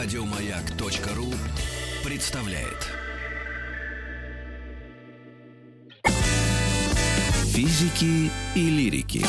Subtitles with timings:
[0.00, 1.26] Радиомаяк.ру
[2.08, 2.86] представляет.
[7.46, 9.26] Физики и лирики.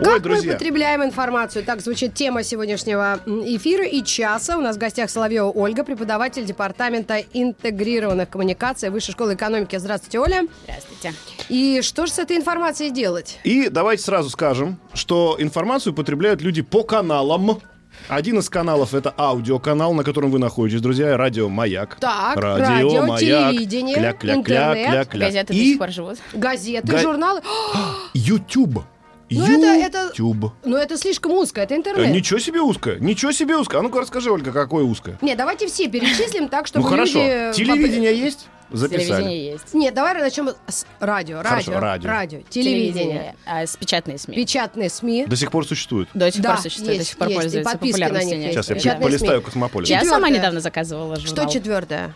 [0.00, 0.52] Ой, Как друзья.
[0.52, 1.62] мы потребляем информацию?
[1.62, 4.56] Так звучит тема сегодняшнего эфира и часа.
[4.56, 9.76] У нас в гостях Соловьева Ольга, преподаватель Департамента интегрированных коммуникаций Высшей школы экономики.
[9.76, 10.46] Здравствуйте, Оля.
[10.64, 11.12] Здравствуйте.
[11.50, 13.38] И что же с этой информацией делать?
[13.44, 17.60] И давайте сразу скажем, что информацию потребляют люди по каналам.
[18.08, 21.96] Один из каналов это аудиоканал, на котором вы находитесь, друзья, радио Маяк.
[22.00, 24.90] Так, радио, телевидение, кля кля кля интернет.
[24.90, 26.18] кля кля Газеты до И сих пор живут.
[26.34, 27.40] Газеты, Га- журналы.
[28.14, 28.84] YouTube.
[29.30, 30.52] Ну, это- это-.
[30.64, 32.10] Но это слишком узко, это Э, интернет.
[32.10, 33.80] Ничего себе узкое, ничего себе узкое.
[33.80, 35.18] А ну-ка расскажи, Ольга, какое узкое.
[35.22, 37.56] Нет, давайте все перечислим так, чтобы ну хорошо, люди...
[37.56, 38.48] телевидение есть?
[38.70, 39.04] Записали.
[39.06, 39.74] Телевидение есть.
[39.74, 41.42] Нет, давай начнем с радио.
[41.42, 42.40] Хорошо, Радио, радио.
[42.48, 44.34] телевидение, А, с печатные СМИ.
[44.36, 45.26] печатные СМИ.
[45.26, 46.08] До сих пор существует.
[46.14, 48.30] До сих Да, пор существует, есть, до сих пор есть, на популярностью.
[48.30, 48.54] них не есть.
[48.54, 48.74] Сейчас я.
[48.74, 49.44] Печатные полистаю СМИ.
[49.44, 49.88] Космополис.
[49.88, 51.44] Я сама недавно заказывала журнал.
[51.48, 52.14] Что четвертое?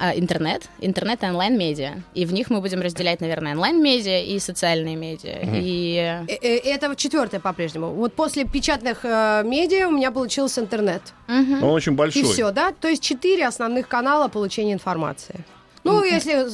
[0.00, 2.04] А, интернет, интернет и онлайн-медиа.
[2.14, 5.40] И в них мы будем разделять, наверное, онлайн-медиа и социальные медиа.
[5.42, 7.88] И Э, э, Это четвертое по-прежнему.
[7.90, 11.02] Вот после печатных э, медиа у меня получился интернет.
[11.26, 12.22] Он очень большой.
[12.22, 12.72] И все, да?
[12.80, 15.44] То есть четыре основных канала получения информации.
[15.84, 16.46] Ну, если э,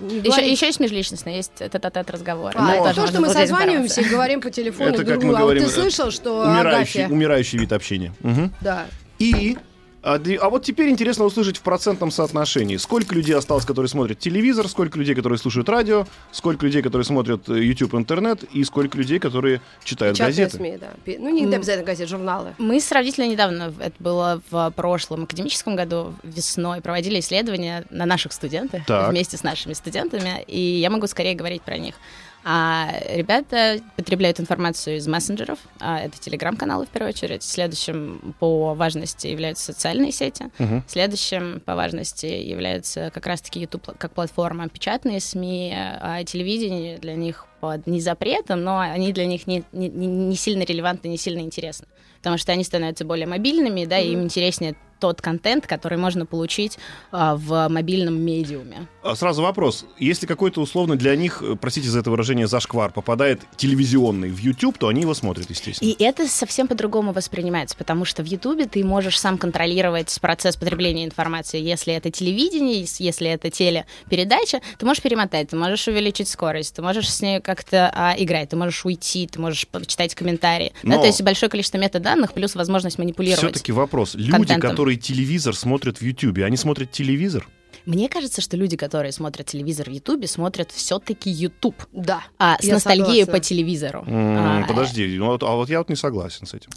[0.00, 2.54] еще, говорить- еще есть межличностные, есть тет-а-тет разговоры.
[2.56, 5.30] А, Да, это то, что мы созваниваемся и говорим по телефону Это друг как мы
[5.30, 5.36] другу.
[5.36, 7.08] А вот ты э, слышал, что Умирающий, Агафья...
[7.08, 8.12] умирающий вид общения.
[8.20, 8.52] Мгм.
[8.60, 8.86] Да.
[9.18, 9.56] И
[10.02, 14.68] а, а вот теперь интересно услышать в процентном соотношении, сколько людей осталось, которые смотрят телевизор,
[14.68, 19.18] сколько людей, которые слушают радио, сколько людей, которые смотрят э, YouTube, интернет, и сколько людей,
[19.18, 20.56] которые читают Печатные газеты.
[20.56, 20.90] СМИ, да.
[21.18, 22.54] Ну, не обязательно газеты, журналы.
[22.58, 28.86] Мы сравнительно недавно, это было в прошлом академическом году, весной, проводили исследования на наших студентах
[28.86, 29.10] Так.
[29.10, 31.94] вместе с нашими студентами, и я могу скорее говорить про них.
[32.44, 37.42] А ребята потребляют информацию из мессенджеров, а это телеграм-каналы в первую очередь.
[37.42, 40.46] Следующим по важности являются социальные сети.
[40.58, 40.84] Мгм.
[40.86, 44.68] Следующим по важности является как раз-таки YouTube как платформа.
[44.68, 49.88] Печатные СМИ, а телевидение для них под не запретом, но они для них не, не,
[49.88, 51.86] не- сильно релевантны, не сильно интересны.
[52.18, 56.78] Потому что они становятся более мобильными, да, и им интереснее тот контент, который можно получить
[57.12, 58.88] а, в мобильном медиуме.
[59.02, 59.86] А Сразу вопрос.
[59.98, 64.78] Если какой-то условно для них, э, простите за это выражение, зашквар попадает телевизионный в YouTube,
[64.78, 65.88] то они его смотрят, естественно.
[65.88, 71.04] И это совсем по-другому воспринимается, потому что в Ютубе ты можешь сам контролировать процесс потребления
[71.04, 71.60] информации.
[71.60, 76.82] Если это телевидение, ес- если это телепередача, ты можешь перемотать, ты можешь увеличить скорость, ты
[76.82, 80.72] можешь с ней как-то а, играть, ты можешь уйти, ты можешь почитать комментарии.
[80.82, 83.38] Да, Но- то есть большое количество метаданных плюс возможность манипулировать.
[83.40, 84.14] Все-таки вопрос.
[84.14, 84.70] Люди, контентом.
[84.70, 87.46] которые телевизор смотрят в YouTube, они смотрят телевизор?
[87.86, 91.74] Мне кажется, что люди, которые смотрят телевизор в Ютубе, смотрят все-таки Ютуб.
[91.92, 92.22] Да.
[92.38, 93.32] А, с ностальгией согласна.
[93.32, 94.04] по телевизору.
[94.06, 96.70] М, А, Подожди, ну а вот я вот не согласен с этим.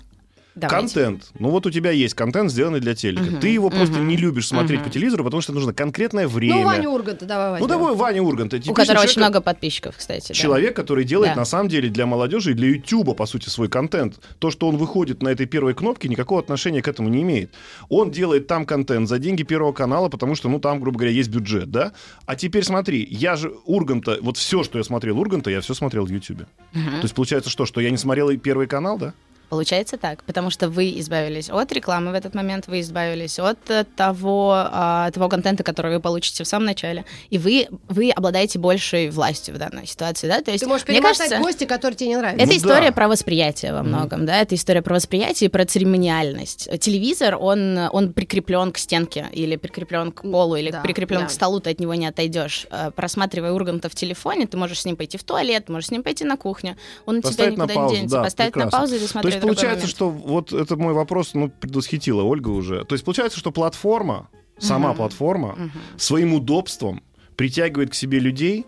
[0.56, 0.76] Давайте.
[0.96, 1.32] Контент.
[1.40, 3.24] Ну вот у тебя есть контент, сделанный для телека.
[3.24, 4.88] Мгм, Ты его просто мгм, не любишь смотреть мгм.
[4.90, 6.56] по телевизору, потому что нужно конкретное время.
[6.56, 7.68] Ну, Ваню Урганта давай Ну, возьмем.
[7.70, 8.54] давай Ваня Ургант.
[8.54, 10.30] У которого человек, очень много подписчиков, кстати.
[10.30, 10.34] да.
[10.34, 11.40] Человек, который делает Да.
[11.42, 14.20] на самом деле для молодежи и для Ютуба, по сути, свой контент.
[14.40, 17.52] То, что он выходит на этой первой кнопке, никакого отношения к этому не имеет.
[17.90, 21.30] Он делает там контент за деньги Первого канала, потому что, ну, там, грубо говоря, есть
[21.30, 21.94] бюджет, да?
[22.26, 26.06] А теперь смотри, я же Урганта, вот все, что я смотрел Урганта, я все смотрел
[26.06, 26.46] в Ютубе.
[26.74, 26.92] Мгм.
[26.98, 29.14] То есть получается что, что я не смотрел и Первый канал, да?
[29.52, 33.84] Получается так, потому что вы избавились от рекламы в этот момент, вы избавились от э,
[33.98, 39.10] того, а, того контента, который вы получите в самом начале, и вы, вы обладаете большей
[39.10, 40.40] властью в данной ситуации, да?
[40.42, 42.42] То есть, Ты можешь мне перемотать кажется, гости, которые тебе не нравятся.
[42.46, 42.94] это Ну история да.
[42.94, 46.70] про восприятие во многом, да, это история про восприятие и про церемониальность.
[46.80, 51.28] Телевизор, он, он прикреплен к стенке или прикреплен к полу или Да, прикреплен да.
[51.28, 52.68] к столу, ты от него не отойдешь.
[52.72, 56.04] Э, Просматривая Урганта в телефоне, ты можешь с ним пойти в туалет, можешь с ним
[56.04, 58.16] пойти на кухню, он от тебя Поставить на никуда паузу, не денется.
[58.16, 58.78] да, Поставить прекрасно.
[58.78, 59.90] на паузу или То смотреть есть получается, момент.
[59.92, 62.84] что вот это мой вопрос, ну, предвосхитила Ольга уже.
[62.86, 64.98] То есть получается, что платформа, сама Мгм.
[64.98, 65.72] платформа, Мгм.
[65.98, 67.02] своим удобством
[67.36, 68.66] притягивает к себе людей,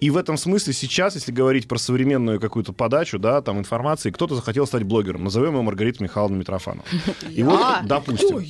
[0.00, 4.34] и в этом смысле сейчас, если говорить про современную какую-то подачу, да, там информации, кто-то
[4.34, 6.84] захотел стать блогером, назовем его Маргарита Михайловна Митрофанова.
[7.30, 7.82] И вот, Я?
[7.84, 8.44] допустим.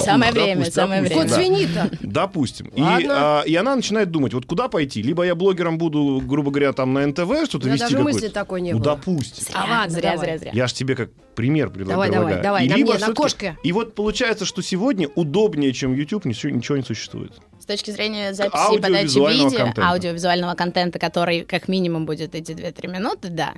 [0.00, 1.90] Самое время, допустим, самое звени-то.
[2.00, 2.66] Допустим.
[2.68, 5.02] И, а, и она начинает думать, вот куда пойти?
[5.02, 8.72] Либо я блогером буду, грубо говоря, там на НТВ что-то вести даже мысли такой не
[8.72, 8.96] ну, было.
[8.96, 9.44] допустим.
[9.44, 10.50] Зря, А ладно, зря, зря, зря.
[10.52, 12.42] Я же тебе как пример предла- Давай, давай, предлагаю.
[12.42, 13.56] давай, на мне, кошке.
[13.62, 17.32] И вот получается, что сегодня удобнее, чем YouTube, ничего не существует.
[17.70, 19.88] С точки зрения записи и подачи видео, контента.
[19.88, 23.54] аудиовизуального контента, который как минимум будет эти 2-3 минуты, да.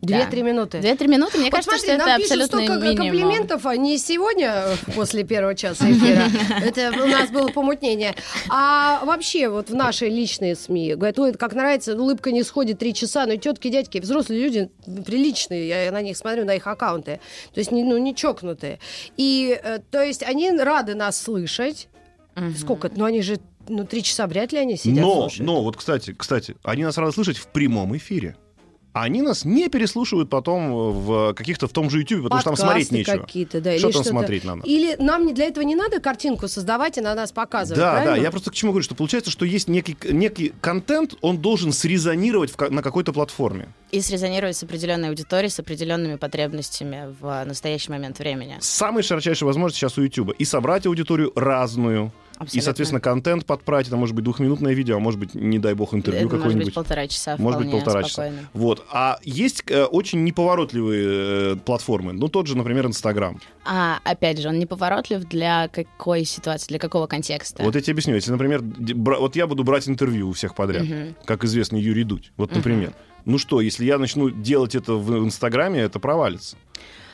[0.00, 0.80] Две-три минуты.
[0.80, 2.96] Две-три минуты, мне Вот кажется, смотри, что это нам пишут абсолютно столько минимум.
[3.08, 6.24] комплиментов, а не сегодня, э, после первого часа эфира.
[6.60, 8.16] Это у нас было помутнение.
[8.48, 12.94] А вообще, вот в нашей личные СМИ, говорят, ой, как нравится, улыбка не сходит три
[12.94, 14.70] часа, но тетки, дядьки, взрослые люди
[15.06, 17.20] приличные, я на них смотрю, на их аккаунты,
[17.54, 18.80] то есть не- ну, не чокнутые.
[19.16, 21.86] И, э, то есть, они рады нас слышать.
[22.58, 22.90] Сколько?
[22.94, 23.38] Ну, они же,
[23.68, 25.46] ну, три часа вряд ли они сидят Но, слушают.
[25.46, 28.36] но, вот, кстати, кстати, они нас рады слышать в прямом эфире.
[28.94, 32.90] Они нас не переслушивают потом в каких-то в том же YouTube, потому что там смотреть
[32.90, 33.24] Подкасты нечего.
[33.26, 34.08] какие-то, да, Что или там что-то.
[34.10, 34.60] смотреть надо?
[34.66, 38.16] Или нам не- для этого не надо картинку создавать и на нас показывать, Да, правильно?
[38.16, 41.72] да, я просто к чему говорю, что получается, что есть некий, некий контент, он должен
[41.72, 43.68] срезонировать в на какой-то платформе.
[43.92, 48.58] И срезонировать с определенной аудиторией, с определенными потребностями в настоящий момент времени.
[48.60, 50.32] Самые широчайшие возможности сейчас у YouTube.
[50.38, 52.62] И собрать аудиторию разную, и, Абсолютно.
[52.62, 53.86] соответственно, контент подправить.
[53.86, 56.52] Это может быть двухминутное видео, а может быть, не дай бог, интервью Это может быть
[56.52, 56.74] какое-нибудь.
[56.74, 58.12] полтора часа Может быть, полтора часа.
[58.24, 58.48] спокойно.
[58.52, 58.84] Вот.
[58.90, 62.12] А есть э, очень неповоротливые э, платформы.
[62.12, 63.40] Ну, тот же, например, Инстаграм.
[63.64, 67.62] А, опять же, он неповоротлив для какой ситуации, для какого контекста?
[67.62, 68.14] Вот я тебе объясню.
[68.16, 71.14] Если, например, бра- вот я буду брать интервью у всех подряд, Мгм.
[71.24, 72.32] как известный Юрий Дудь.
[72.36, 72.92] Вот, например.
[73.24, 76.56] Ну что, если я начну делать это в Инстаграме, это провалится.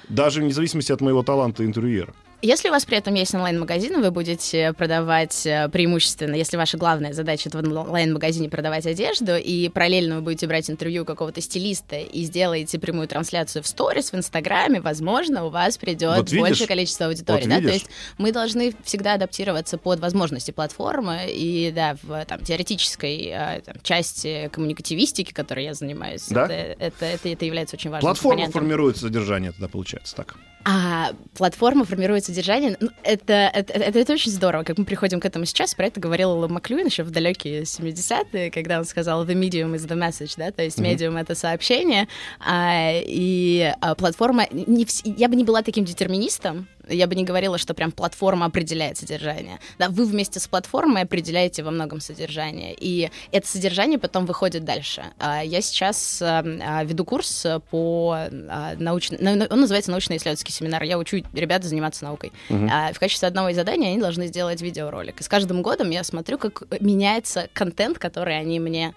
[0.09, 2.15] Даже вне зависимости от моего таланта интервьюера.
[2.41, 7.13] Если у вас при этом есть онлайн-магазин, вы будете продавать э, преимущественно, если ваша главная
[7.13, 12.23] задача это в онлайн-магазине продавать одежду, и параллельно вы будете брать интервью какого-то стилиста и
[12.23, 16.47] сделаете прямую трансляцию в сторис, в Инстаграме, возможно, у вас придет Вот видишь?
[16.47, 17.43] большее количество аудитории.
[17.43, 17.61] Вот да?
[17.61, 17.87] То есть
[18.19, 24.49] мы должны всегда адаптироваться под возможности платформы, и да, в там, теоретической э, там, части
[24.53, 26.45] коммуникативистики, которой я занимаюсь, Да?
[26.45, 28.61] это, это, это, это является очень важным Платформа компонентом.
[28.61, 30.37] формирует содержание, тогда получается так.
[30.65, 32.77] А платформа формирует содержание.
[32.79, 35.75] Ну, это, это, это, это очень здорово, как мы приходим к этому сейчас.
[35.75, 39.87] Про это говорил Ло Маклюин еще в далекие 70-е, когда он сказал «the medium is
[39.89, 42.07] the message», да, то есть медиум— это сообщение,
[42.41, 44.47] а, и а, платформа...
[44.51, 48.47] Не вс- я бы не была таким детерминистом, я бы не говорила, что прям платформа
[48.47, 49.59] определяет содержание.
[49.79, 55.05] Да, вы вместе с платформой определяете во многом содержание, и это содержание потом выходит дальше.
[55.19, 59.17] А, Я сейчас а, а, веду курс по а, научно...
[59.21, 60.83] ну, Он называется научно-исследовательский семинар.
[60.83, 62.33] Я учу ребят заниматься наукой.
[62.51, 65.21] А, В качестве одного из заданий они должны сделать видеоролик.
[65.21, 68.95] И с каждым годом я смотрю, как меняется контент, который они мне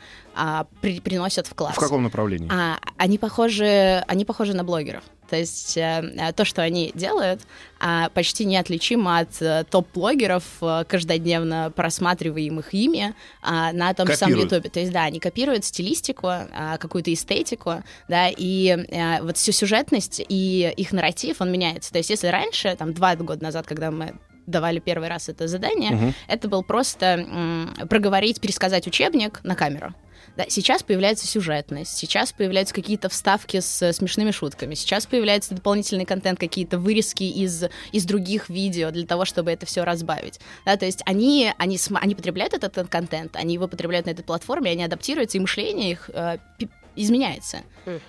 [0.81, 1.75] при- приносят в класс.
[1.75, 2.49] В каком направлении?
[2.97, 5.03] Они похожи, они похожи на блогеров.
[5.31, 7.39] То есть э, э, то, что они делают,
[7.79, 10.43] а, почти неотличимо от э, топ-блогеров,
[10.89, 14.39] каждодневно просматриваемых ими а, на том же самом.
[14.39, 14.69] Ютубе.
[14.69, 18.77] То есть, да, они копируют стилистику, а, какую-то эстетику, да, и
[19.21, 21.93] вот всю сюжетность и их нарратив, он меняется.
[21.93, 24.15] То есть, если раньше, там, два года назад, когда мы
[24.47, 26.13] давали первый раз это задание, Мгм.
[26.27, 29.93] это был просто м, проговорить, пересказать учебник на камеру.
[30.37, 36.05] Да, сейчас появляется сюжетность, сейчас появляются какие-то вставки с э, смешными шутками, сейчас появляется дополнительный
[36.05, 40.39] контент, какие-то вырезки из, из других видео для того, чтобы это все разбавить.
[40.65, 44.71] Да, то есть они, они, они потребляют этот контент, они его потребляют на этой платформе,
[44.71, 46.37] они адаптируются, и мышление их э,
[47.03, 47.63] изменяется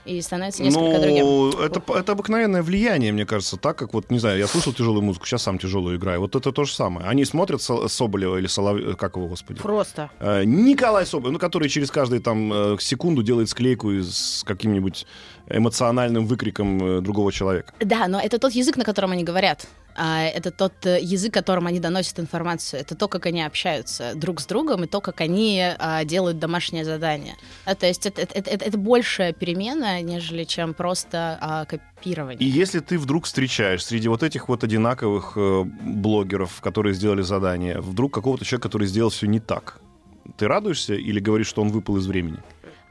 [0.05, 1.25] и становится несколько другим.
[1.25, 5.03] Ну, это, это обыкновенное влияние, мне кажется, так как вот, не знаю, я слушал тяжелую
[5.03, 6.21] музыку, сейчас сам тяжелую играю.
[6.21, 7.07] Вот это то же самое.
[7.07, 9.61] Они смотрят Со- Соболева или Соловьева, как его, господи?
[9.61, 10.11] Просто.
[10.21, 15.07] Э, Николай Соболев, ну, который через каждую там э, секунду делает склейку с каким-нибудь
[15.49, 17.73] эмоциональным выкриком э, другого человека.
[17.81, 19.67] Да, но это тот язык, на котором они говорят.
[19.97, 22.81] А, Это тот э, язык, которым они доносят информацию.
[22.81, 26.85] Это то, как они общаются друг с другом, и то, как они а, делают домашнее
[26.85, 27.35] задание.
[27.67, 32.39] Да, то есть это, это, это- это большая перемена, нежели чем просто а, копирование.
[32.39, 37.81] И если ты вдруг встречаешь среди вот этих вот одинаковых э, блогеров, которые сделали задание,
[37.81, 39.81] вдруг какого-то человека, который сделал все не так,
[40.37, 42.39] ты радуешься или говоришь, что он выпал из времени?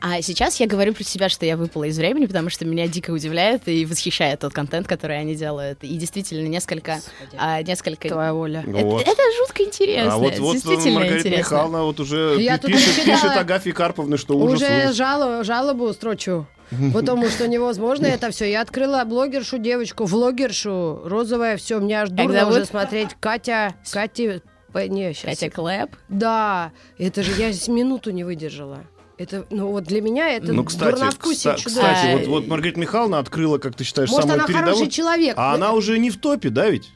[0.04, 3.12] А сейчас я говорю про себя, что я выпала из времени, потому что меня дико
[3.12, 5.84] удивляет и восхищает тот контент, который они делают.
[5.84, 7.00] И действительно несколько...
[7.38, 8.10] а, несколько...
[8.10, 8.64] Твоя воля.
[8.68, 9.02] Это, Вот.
[9.04, 10.14] это жутко интересно.
[10.14, 11.40] а вот, это вот действительно Маргарита интересно.
[11.54, 14.62] Михайловна вот уже Я пишет, читала- пишет Агафье Карповне, что ужас.
[14.62, 14.96] Уже ужас.
[14.96, 16.48] жалобу, жалобу строчу.
[16.94, 18.50] Потому что невозможно это все.
[18.50, 22.56] Я открыла блогершу девочку, влогершу, розовая, все, мне аж дурно зовут?
[22.56, 23.10] уже смотреть.
[23.20, 24.42] Катя, Катя,
[24.74, 25.38] не, сейчас.
[25.38, 25.96] Катя Клэп.
[26.10, 28.80] Да, это же я минуту не выдержала.
[29.22, 33.20] Это, ну вот для меня это Ну, кстати, дурновкусие кста- кстати, вот, вот Маргарита Михайловна
[33.20, 34.74] открыла, как ты считаешь, Может, самую она передовую.
[34.78, 35.36] хороший человек.
[35.38, 36.90] А она уже не в топе, да ведь?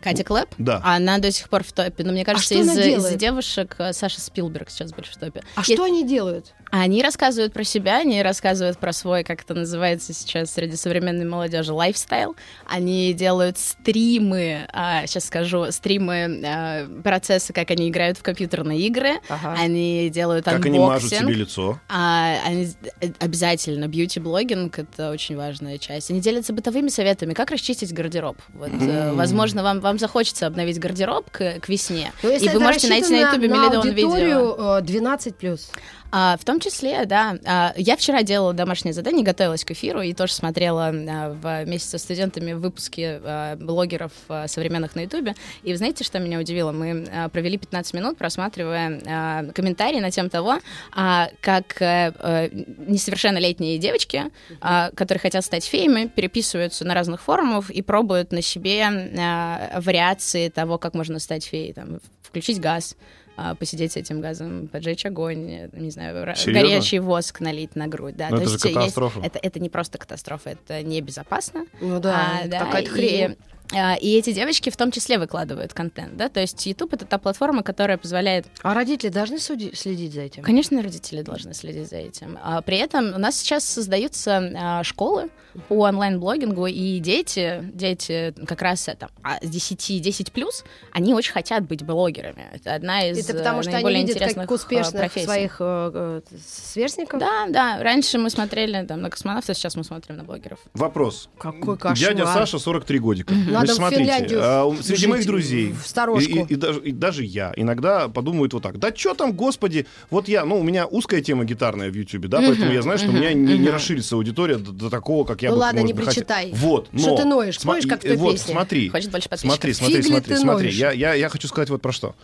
[0.00, 0.48] Катя Клэп?
[0.58, 0.80] Да.
[0.84, 2.04] Она до сих пор в топе.
[2.04, 5.42] Но мне кажется, что она из, из девушек э, Саша Спилберг сейчас больше в топе.
[5.56, 6.54] А И- что они делают?
[6.70, 11.72] Они рассказывают про себя, они рассказывают про свой, как это называется сейчас среди современной молодежи,
[11.72, 12.36] lifestyle.
[12.66, 19.12] Они делают стримы, а, сейчас скажу, стримы а, процесса, как они играют в компьютерные игры.
[19.30, 19.54] Ага.
[19.58, 20.74] Они делают Как unboxing.
[20.76, 21.80] они мажут себе лицо.
[21.88, 22.68] А, они,
[23.00, 23.86] э, обязательно.
[23.88, 26.10] Бьюти-блогинг— это очень важная часть.
[26.10, 28.36] Они делятся бытовыми советами, как расчистить гардероб.
[28.52, 32.12] Вот, э, возможно, вам, вам захочется обновить гардероб к, к весне.
[32.22, 34.08] Ну, если и вы можете найти на ютубе миллион видео.
[34.08, 35.70] аудиторию э, 12 плюс.
[36.10, 37.36] А, в том числе, да.
[37.44, 41.98] А, я вчера делала домашнее задание, готовилась к эфиру и тоже смотрела а, вместе со
[41.98, 45.34] студентами выпуски а, блогеров а, современных на Ютубе.
[45.62, 46.72] И вы знаете, что меня удивило?
[46.72, 50.60] Мы а, провели 15 минут, просматривая а, комментарии на тему того,
[50.92, 54.24] а, как а, несовершеннолетние девочки,
[54.60, 58.86] а, которые хотят стать феями, переписываются на разных форумах и пробуют на себе
[59.18, 61.74] а, вариации того, как можно стать феей.
[61.74, 62.96] Там, включить газ,
[63.40, 66.52] а, посидеть с этим газом, поджечь огонь, э, не знаю, Серьезно?
[66.68, 68.16] горячий воск налить на грудь.
[68.16, 68.30] Да.
[68.30, 69.20] Ну, То это же есть есть- катастрофа.
[69.22, 71.66] это, это не просто катастрофа, это небезопасно.
[71.80, 73.24] Ну да, А, какая-то и, хрень.
[73.24, 73.36] а,
[73.72, 77.62] и эти девочки в том числе выкладывают контент, да, то есть YouTube это та платформа,
[77.62, 80.42] которая позволяет А родители должны суди- следить за этим?
[80.42, 82.38] Конечно, родители должны следить за этим.
[82.42, 85.28] А при этом у нас сейчас создаются а, школы
[85.68, 91.32] по онлайн-блогингу, и дети, дети как раз это, а, с 10, 10 плюс, они очень
[91.32, 92.46] хотят быть блогерами.
[92.52, 95.26] Это одна из Это потому э, что они видят интересных как успешных а, профессий.
[95.26, 97.20] своих э, э, сверстников.
[97.20, 97.82] Да, да.
[97.82, 100.60] Раньше мы смотрели там, на космонавтов, сейчас мы смотрим на блогеров.
[100.74, 101.28] Вопрос.
[101.38, 101.96] Какой кошмар.
[101.98, 103.34] Дядя Саша 43 годика.
[103.60, 106.30] Надо в смотрите, Финляндию а, среди моих друзей в сторожку.
[106.30, 108.78] И, и- и даже, и даже я иногда подумают вот так.
[108.78, 112.38] Да что там, господи, вот я, ну, у меня узкая тема гитарная в Ютубе, да,
[112.40, 115.50] поэтому я знаю, что у меня не, не расширится аудитория до, до такого, как я
[115.50, 116.24] Ну бы, ладно, может не быть, хотел.
[116.24, 116.50] причитай.
[116.52, 117.16] Вот, Что но...
[117.16, 117.56] ты ноешь?
[117.58, 118.52] сма- Помнишь, как в той Вот, песне?
[118.52, 118.88] смотри.
[118.88, 119.54] Хочет больше подписчиков.
[119.56, 120.70] Смотри, смотри, смотри, смотри.
[120.70, 122.14] Я, я, я хочу сказать вот про что.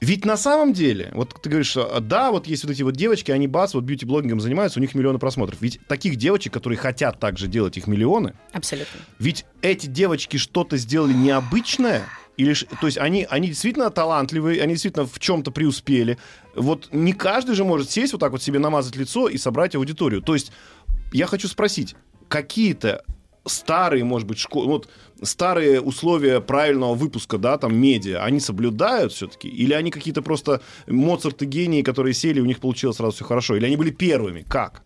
[0.00, 2.94] Ведь на самом деле, вот ты говоришь, что а, да, вот есть вот эти вот
[2.94, 5.60] девочки, они бац, вот бьюти-блогингом занимаются, у них миллионы просмотров.
[5.60, 9.00] Ведь таких девочек, которые хотят также делать их миллионы, Абсолютно.
[9.18, 12.04] ведь эти девочки что-то сделали необычное,
[12.36, 16.16] или то есть они, они действительно талантливые, они действительно в чем-то преуспели.
[16.54, 20.22] Вот не каждый же может сесть вот так вот себе намазать лицо и собрать аудиторию.
[20.22, 20.52] То есть
[21.12, 21.96] я хочу спросить,
[22.28, 23.02] какие-то
[23.46, 24.88] старые, может быть, школы, вот
[25.22, 29.48] старые условия правильного выпуска, да, там, медиа, они соблюдают все-таки?
[29.48, 33.56] Или они какие-то просто Моцарты гении, которые сели, у них получилось сразу все хорошо?
[33.56, 34.44] Или они были первыми?
[34.48, 34.82] Как?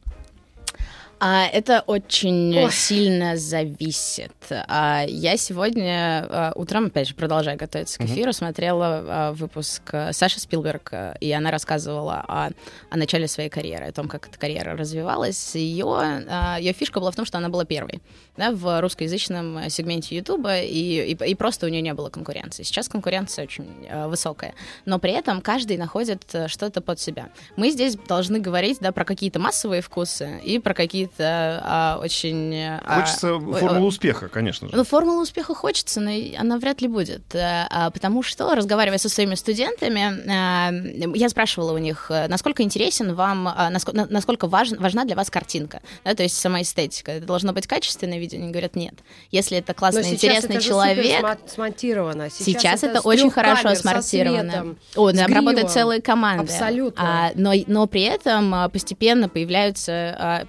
[1.25, 2.73] А, это очень Ой.
[2.73, 4.33] сильно зависит.
[4.51, 10.13] А, я сегодня а, утром, опять же, продолжая готовиться к эфиру, смотрела а, выпуск а,
[10.13, 12.51] Саши Спилберг, а, и она рассказывала о,
[12.91, 15.55] о начале своей карьеры, о том, как эта карьера развивалась.
[15.55, 18.03] Ее, а, ее фишка была в том, что она была первой
[18.37, 22.63] да, в русскоязычном э, сегменте Ютуба, и, и, и просто у нее не было конкуренции.
[22.63, 24.55] Сейчас конкуренция очень э, высокая,
[24.87, 27.29] но при этом каждый находит э, что-то под себя.
[27.57, 32.55] Мы здесь должны говорить да, про какие-то массовые вкусы и про какие-то а, очень...
[32.57, 34.77] а, Хочется ой, формулу ой, успеха, конечно же.
[34.77, 37.35] ну, формула успеха хочется, но она вряд ли будет.
[37.35, 42.63] э, а, Потому что, разговаривая со своими студентами, э, я спрашивала у них, э, насколько
[42.63, 46.63] интересен вам, а, наско- на- насколько важен- важна для вас картинка, да, то есть сама
[46.63, 47.13] эстетика.
[47.13, 48.39] Это должно быть качественное видео?
[48.39, 48.95] Они говорят, нет.
[49.31, 52.31] Если это классный, сейчас интересный это человек, смонтировано.
[52.31, 54.51] Сейчас, это с очень хорошо камер, смонтировано.
[54.53, 55.69] светом, О, там работают гримом.
[55.73, 56.43] целые команды.
[56.53, 57.27] Абсолютно.
[57.27, 60.45] А, но, но при этом а, постепенно появляются, а,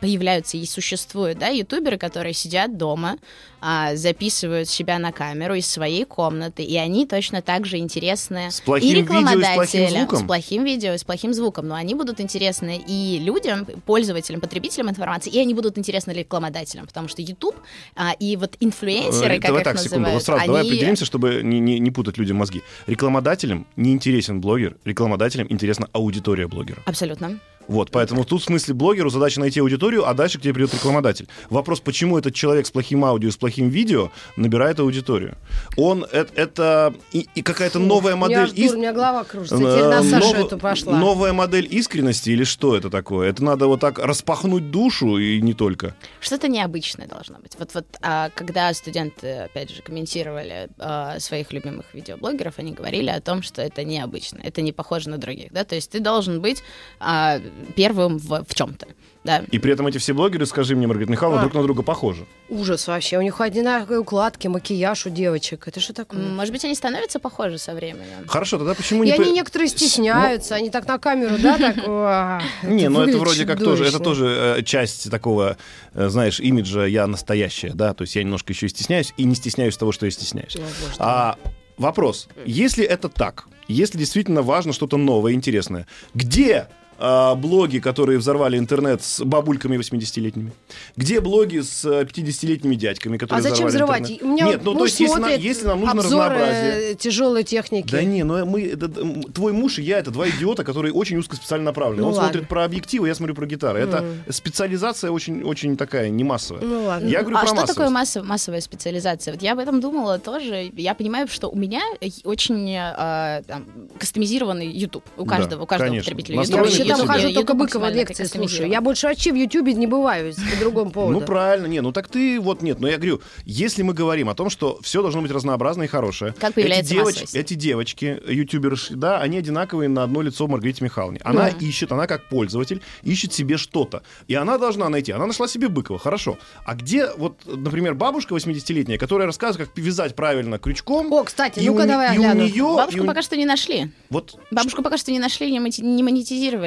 [0.54, 3.18] появляются и существуют да, ютуберы, которые сидят дома,
[3.62, 8.60] а, записывают себя на камеру из своей комнаты, и они точно так же интересны С
[8.62, 10.20] плохим и видео и с плохим рекламодателям, звуком?
[10.20, 14.90] с плохим видео, и с плохим звуком, но они будут интересны и людям, пользователям, потребителям
[14.90, 17.56] информации, и они будут интересны рекламодателям, потому что YouTube
[17.96, 20.70] а, и вот инфлюенсеры, Э, как давай их так, секунду, называют, вот сразу давай они-
[20.70, 22.62] определимся, чтобы не, не, не путать людям мозги.
[22.88, 26.82] Рекламодателям не интересен блогер, рекламодателям интересна аудитория блогера.
[26.86, 27.40] Абсолютно.
[27.68, 31.28] Вот, поэтому тут в смысле блогеру задача найти аудиторию, а дальше к тебе придет рекламодатель.
[31.50, 35.38] Вопрос, почему этот человек с плохим аудио, с плохим видео набирает аудиторию?
[35.78, 38.48] Он, это, это и, и какая-то новая У меня модель...
[38.56, 39.58] дур, ис- у меня голова кружится.
[39.58, 40.98] Теперь на Э, Сашу нов- эту пошла.
[40.98, 43.30] Новая модель искренности или что это такое?
[43.30, 45.96] Это надо вот так распахнуть душу и не только.
[46.20, 47.56] Что-то необычное должно быть.
[47.58, 53.22] Вот, вот а, когда студенты, опять же, комментировали а, своих любимых видеоблогеров, они говорили о
[53.22, 56.62] том, что это необычно, это не похоже на других, да, то есть ты должен быть
[57.00, 57.40] а,
[57.76, 58.88] первым в, в чем-то.
[59.24, 59.42] Да.
[59.52, 61.44] И при этом эти все блогеры, скажи мне, Маргарита Михайловна, А.
[61.44, 62.26] друг на друга похожи.
[62.50, 63.18] Ужас вообще.
[63.18, 65.66] У них одинаковые укладки, макияж у девочек.
[65.66, 66.20] Это что такое?
[66.20, 68.28] Может быть, они становятся похожи со временем.
[68.28, 69.14] Хорошо, тогда почему И не...
[69.14, 71.78] они по- некоторые стесняются, они так на камеру, да, так...
[71.88, 74.00] «Уа, Не, ну это вроде как тоже, это чудовищно».
[74.04, 75.56] тоже э, часть такого,
[75.94, 79.36] э, знаешь, имиджа я настоящая, да, то есть я немножко еще и стесняюсь, и не
[79.36, 80.58] стесняюсь того, что я стесняюсь.
[81.00, 81.38] А
[81.78, 88.58] вопрос, если это так, если действительно важно что-то новое, интересное, где а, блоги, которые взорвали
[88.58, 90.52] интернет с бабульками 80-летними?
[90.96, 94.12] Где блоги с э, 50-летними дядьками, которые А зачем взорвали взрывать?
[94.12, 94.24] интернет?
[94.24, 96.96] У меня Нет, ну то есть если, на- если нам нужно разнообразие...
[96.96, 97.92] тяжелой техники.
[97.92, 98.88] Да не, ну мы, это,
[99.34, 102.02] твой муж и я это два идиота, которые очень узко специально направлены.
[102.04, 102.30] Ну Он ладно.
[102.30, 103.80] смотрит про объективы, я смотрю про гитары.
[103.80, 106.62] Это специализация очень, очень такая не массовая.
[106.64, 107.08] Ну ладно.
[107.08, 107.76] Я говорю а про что массовость.
[107.78, 109.34] такое массов- массовая специализация?
[109.34, 110.70] Вот я об этом думала тоже.
[110.76, 111.82] Я понимаю, что у меня
[112.24, 113.66] очень э, там,
[114.00, 115.04] кастомизированный YouTube.
[115.18, 116.10] У Да, каждого, у каждого конечно.
[116.12, 116.38] потребителя
[116.86, 118.70] Я там хожу, только Быкова лекции слушаю.
[118.70, 121.20] Я больше вообще в Ютубе не бываю по другому поводу.
[121.20, 124.36] Ну правильно, не, ну так ты вот нет, но я говорю, если мы говорим о
[124.36, 128.96] том, что все должно быть разнообразное и хорошее, Как появляется эти, девоч- эти девочки, ютуберши,
[128.96, 131.20] да, они одинаковые на одно лицо Маргарите Михайловне.
[131.24, 135.12] Она ищет, она как пользователь ищет себе что-то, и она должна найти.
[135.12, 136.38] Она нашла себе Быкова, хорошо.
[136.66, 141.12] А где вот, например, бабушка 80-летняя, которая рассказывает, как вязать правильно крючком?
[141.14, 143.92] О, кстати, ну-ка давай и у нее, Бабушку и у- пока что не нашли.
[144.10, 145.82] вот Бабушку пока что не нашли, не монети-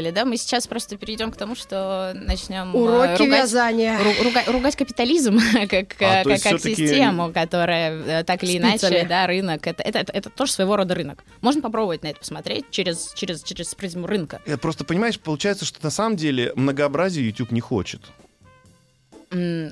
[0.06, 0.24] монетизировали, да?
[0.24, 3.98] Мы сейчас просто перейдем к тому, что начнем э, Уроки ругать, вязания.
[3.98, 8.70] ру- руга- ругать капитализм как, А, как, как систему, которая э, так или Спицами.
[8.92, 9.66] иначе, да, рынок.
[9.66, 11.24] Это, это, это, это тоже своего рода рынок.
[11.40, 14.40] Можно попробовать на это посмотреть через, через, через призму рынка.
[14.46, 18.00] э, просто понимаешь, получается, что на самом деле многообразие YouTube не хочет.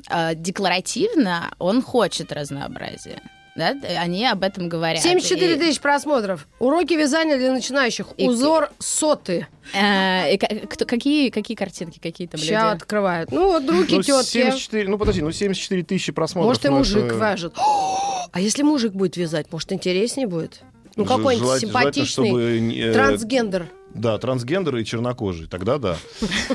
[0.08, 3.22] А, Декларативно он хочет разнообразия.
[3.56, 3.74] Да?
[4.00, 5.00] Они об этом говорят.
[5.02, 6.48] 74 И- тысячи просмотров.
[6.58, 8.08] Уроки вязания для начинающих.
[8.16, 9.46] И- Узор соты.
[9.72, 12.76] Э, и кто- какие, какие картинки, какие там Сейчас люди?
[12.82, 13.30] открывают.
[13.32, 14.26] Ну, вот руки Ну, тетки.
[14.32, 16.48] 74, ну подожди, ну 74 тысячи просмотров.
[16.50, 17.54] Может, и мужик это- вяжет.
[18.32, 20.62] А если мужик будет вязать, может, интереснее будет?
[20.96, 23.68] Ну, какой-нибудь симпатичный чтобы, э, трансгендер.
[23.94, 25.96] Да, трансгендеры и чернокожие, тогда да.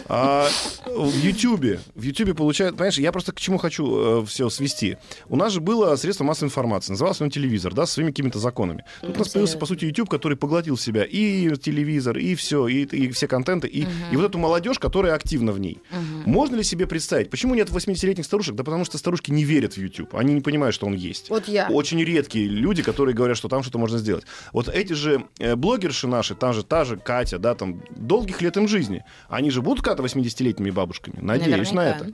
[0.07, 0.47] А
[0.85, 4.97] в Ютьюбе, в Ютьюбе получают, понимаешь, я просто к чему хочу все свести.
[5.27, 8.83] У нас же было средство массовой информации, назывался он телевизор, да, со своими какими-то законами.
[9.01, 12.67] Тут у нас появился, по сути, YouTube, который поглотил в себя и телевизор, и все,
[12.67, 15.79] и, и все контенты, и, и вот эту молодежь, которая активна в ней.
[16.25, 18.55] Можно ли себе представить, почему нет 80-летних старушек?
[18.55, 21.29] Да потому что старушки не верят в YouTube, они не понимают, что он есть.
[21.29, 21.67] Вот я.
[21.69, 24.25] Очень редкие люди, которые говорят, что там что-то можно сделать.
[24.53, 28.57] Вот эти же э, блогерши наши, там же та же Катя, да, там долгих лет
[28.57, 29.03] им жизни.
[29.27, 31.17] Они же будут когда-то 80-летними бабушками?
[31.21, 32.05] Надеюсь на Наверняка.
[32.07, 32.13] это.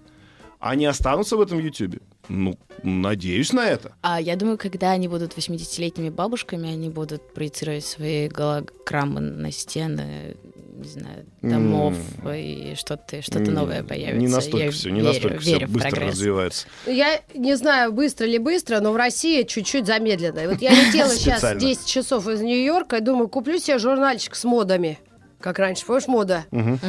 [0.60, 2.00] Они останутся в этом Ютубе?
[2.28, 3.94] Ну, надеюсь на это.
[4.02, 10.36] А я думаю, когда они будут 80-летними бабушками, они будут проецировать свои голограммы на стены,
[10.76, 11.94] не знаю, домов,
[12.34, 14.18] и что-то что М, новое появится.
[14.18, 16.12] Не настолько Я все, не верю- настолько все верю быстро прогресс.
[16.14, 16.68] развивается.
[16.88, 20.50] Я не знаю, быстро ли быстро, но в России чуть-чуть замедленно.
[20.50, 21.62] Вот я летела сейчас Специально.
[21.62, 24.98] 10 часов из Нью-Йорка и думаю, куплю себе журнальчик с модами.
[25.46, 26.46] Как раньше, помнишь, мода?
[26.50, 26.80] Мгм.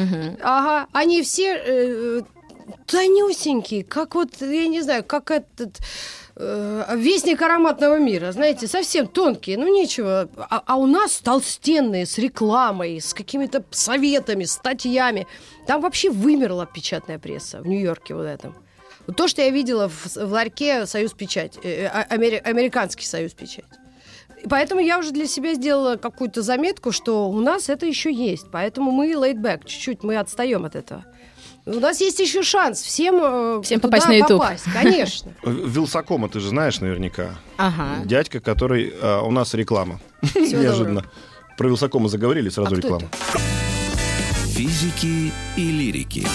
[0.40, 2.23] Ага, они все э,
[2.87, 5.77] тонюсенькие, как вот, я не знаю, как этот
[6.37, 10.31] э, вестник ароматного мира, знаете, совсем тонкие, ну ничего.
[10.38, 15.27] А, а у нас толстенные, с рекламой, с какими-то советами, статьями.
[15.66, 18.57] Там вообще вымерла печатная пресса в Нью-Йорке вот этом.
[19.19, 23.66] То, что я видела в, в ларьке Союз Печать, э, а- амери- американский Союз Печать.
[24.49, 28.46] Поэтому я уже для себя сделала какую-то заметку, что у нас это еще есть.
[28.53, 31.05] Поэтому мы laid back, чуть-чуть мы отстаем от этого.
[31.64, 34.40] У нас есть еще шанс всем, э, Всем туда попасть на YouTube.
[34.40, 35.33] попасть, конечно.
[35.44, 37.31] Вилсакома ты же знаешь наверняка.
[37.57, 38.05] Ага.
[38.05, 38.94] Дядька, который...
[39.03, 39.99] а, у нас реклама.
[40.22, 41.01] Всего Неожиданно.
[41.03, 41.12] доброго.
[41.59, 43.07] Про Вилсакома заговорили, сразу А реклама.
[43.33, 43.38] это?
[44.55, 46.27] Физики и лирики.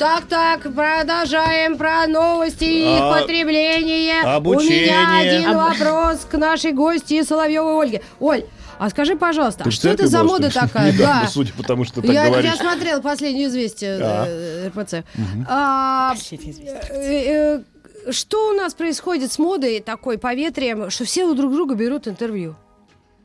[0.00, 4.22] Так-так, продолжаем про новости и их А, потребление.
[4.22, 4.78] обучение.
[4.78, 8.02] У меня один Об- вопрос к нашей гости Соловьевой Ольге.
[8.18, 8.44] Оль,
[8.78, 10.90] а скажи, пожалуйста, Ты а что это за мода что такая?
[10.92, 11.28] Недавно, Да.
[11.28, 12.50] судя по тому, что ты так Я, говоришь.
[12.50, 14.24] я смотрел последнее известие А.
[14.26, 15.04] э, РПЦ.
[15.46, 17.60] А, э,
[18.08, 22.08] э, что у нас происходит с модой такой поветрием, что все у друг друга берут
[22.08, 22.56] интервью?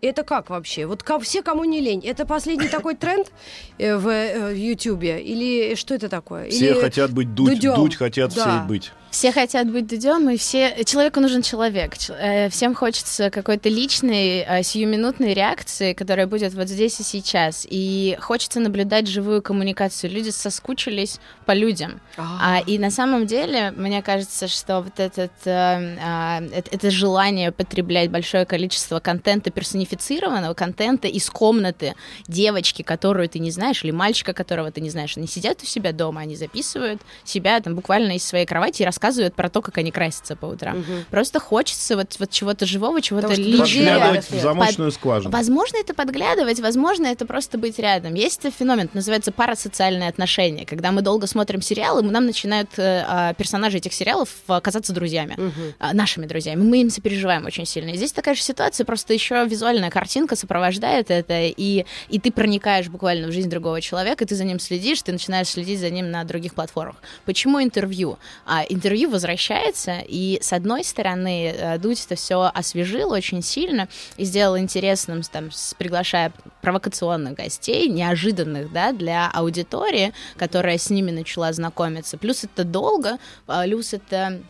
[0.02, 0.86] Это как вообще?
[0.86, 2.02] Вот ко- все, кому не лень.
[2.06, 3.32] Это последний такой тренд
[3.78, 5.22] э, в э, в Ютьюбе?
[5.22, 6.50] Или что это такое?
[6.50, 7.76] Все Или хотят быть дуть, Дудем.
[7.76, 8.42] дуть хотят Да.
[8.60, 8.92] все быть.
[9.16, 10.84] Все хотят быть Дудем, и все...
[10.84, 11.94] Человеку нужен человек.
[12.10, 17.66] Э, Всем хочется какой-то личной, э, сиюминутной реакции, которая будет вот здесь и сейчас.
[17.70, 20.12] И хочется наблюдать живую коммуникацию.
[20.12, 22.02] Люди соскучились по людям.
[22.18, 27.54] А, и на самом деле, мне кажется, что вот этот, э, а, это, это желание
[27.54, 31.96] потреблять большое количество контента, персонифицированного контента из комнаты
[32.28, 35.94] девочки, которую ты не знаешь, или мальчика, которого ты не знаешь, они сидят у себя
[35.94, 39.92] дома, они записывают себя там буквально из своей кровати и рассказывают про то, как они
[39.92, 40.84] красятся по утрам.
[41.12, 44.22] Просто хочется вот, вот чего-то живого, чего-то личного.
[44.22, 45.32] в Под- замочную скважину.
[45.32, 48.16] Возможно, это подглядывать, возможно, это просто быть рядом.
[48.16, 53.34] Есть феномен, называется парасоциальные отношения, когда мы долго смотрим сериалы, и нам начинают э, а,
[53.34, 55.38] персонажи этих сериалов а, казаться друзьями,
[55.80, 56.62] а, нашими друзьями.
[56.64, 57.90] Мы им сопереживаем очень сильно.
[57.92, 62.88] И здесь такая же ситуация, просто еще визуальная картинка сопровождает это, и, и ты проникаешь
[62.88, 66.24] буквально в жизнь другого человека, ты за ним следишь, ты начинаешь следить за ним на
[66.24, 66.96] других платформах.
[67.26, 68.18] Почему интервью?
[68.46, 74.26] А, интервью возвращается, и с одной стороны, э, Дудь это все освежил очень сильно и
[74.26, 82.18] сделал интересным, там, приглашая провокационных гостей, неожиданных, да, для аудитории, которая с ними начала знакомиться.
[82.18, 83.18] Плюс это долго,
[83.48, 84.42] а, плюс это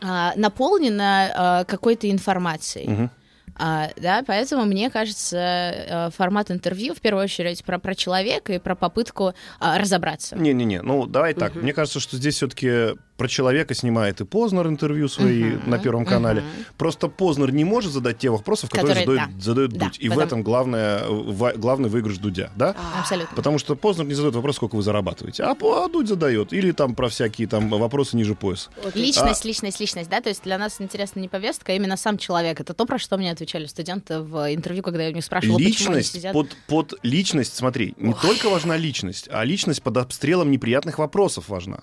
[0.00, 3.10] а, наполнено а, какой-то информацией.
[3.54, 8.58] А, да, поэтому мне кажется, э, формат интервью в первую очередь про, про человека и
[8.58, 10.36] про попытку а, разобраться.
[10.36, 11.54] Не-не-не, ну давай так.
[11.54, 16.04] Мне кажется, что здесь все-таки про человека снимает и Познер интервью свои Мгм, на Первом
[16.06, 16.40] канале.
[16.40, 16.50] мгм.
[16.78, 19.42] Просто Познер не может задать те вопросы, которые Которые- задает, да.
[19.44, 19.98] задает Да, Дудь.
[20.00, 22.74] И в потому- этом главное, ва- главный выигрыш Дудя, да?
[22.98, 23.36] Абсолютно.
[23.36, 26.52] Потому что Познер не задает вопрос, сколько вы зарабатываете, а, По- а Дудь задает.
[26.52, 28.70] Или там про всякие там вопросы ниже пояса.
[28.94, 32.60] Личность, личность, личность, да, то есть для нас интересна не повестка, а именно сам человек.
[32.60, 35.90] Это то, про что мне отвечали студенты в интервью, когда я у них спрашивала, почему
[35.90, 36.32] они Личность, сидят.
[36.32, 41.82] под, под личность, смотри, не только важна личность, а личность под обстрелом неприятных вопросов важна.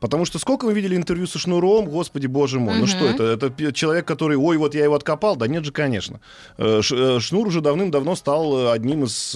[0.00, 2.86] Потому что сколько мы видели интервью со Шнуром, господи, боже мой, ну Мгм.
[2.88, 3.24] что это?
[3.24, 5.36] Это человек, который, ой, вот я его откопал?
[5.36, 6.20] Да нет же, конечно.
[6.58, 9.30] Э, э, Шнур уже давным-давно стал э, одним из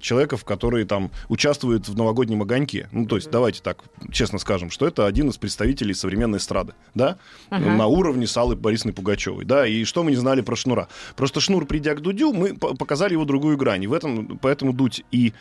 [0.00, 2.88] человеков, которые там участвуют в новогоднем огоньке.
[2.92, 3.78] Ну, то есть, давайте так
[4.12, 7.16] честно скажем, что это один из представителей современной эстрады, да?
[7.50, 7.70] Ага.
[7.70, 9.66] На уровне с Аллой Борисовной Пугачевой, да?
[9.66, 10.88] И что мы не знали про Шнура?
[11.16, 13.82] Просто Шнур, придя к Дудю, мы по- показали его другую грань.
[13.84, 15.32] И в этом, поэтому Дудь и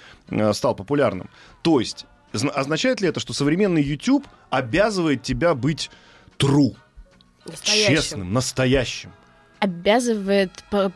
[0.54, 1.30] стал популярным.
[1.62, 5.90] То есть, означает ли это, что современный YouTube обязывает тебя быть
[6.38, 6.76] true,
[7.46, 7.96] Настоящим.
[7.96, 9.12] честным, настоящим?
[9.60, 10.52] обязывает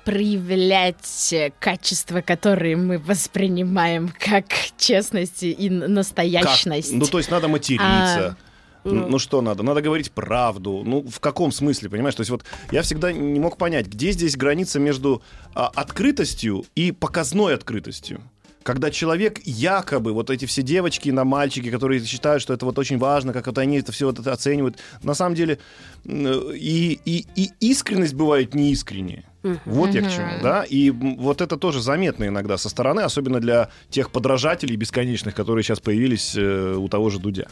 [0.06, 4.46] проявлять качества, которые мы воспринимаем как
[4.78, 5.89] честность и н- Как?
[5.89, 6.93] настоящность.
[6.93, 8.38] Ну, то есть надо материться.
[8.86, 9.63] Н- Ну что надо?
[9.63, 10.82] Надо говорить правду.
[10.86, 12.15] Ну, в каком смысле, понимаешь?
[12.15, 15.22] То есть вот я всегда не мог понять, где здесь граница между
[15.54, 18.22] а, открытостью и показной открытостью.
[18.63, 22.97] Когда человек якобы, вот эти все девочки на мальчики, которые считают, что это вот очень
[22.97, 25.60] важно, как вот они это все вот это оценивают, на самом деле
[26.06, 29.23] и, и, и искренность бывает неискренняя.
[29.65, 30.63] Вот я к чему, да?
[30.63, 35.82] И вот это тоже заметно иногда со стороны, особенно для тех подражателей бесконечных, которые сейчас
[35.82, 37.47] появились э, у того же Дудя.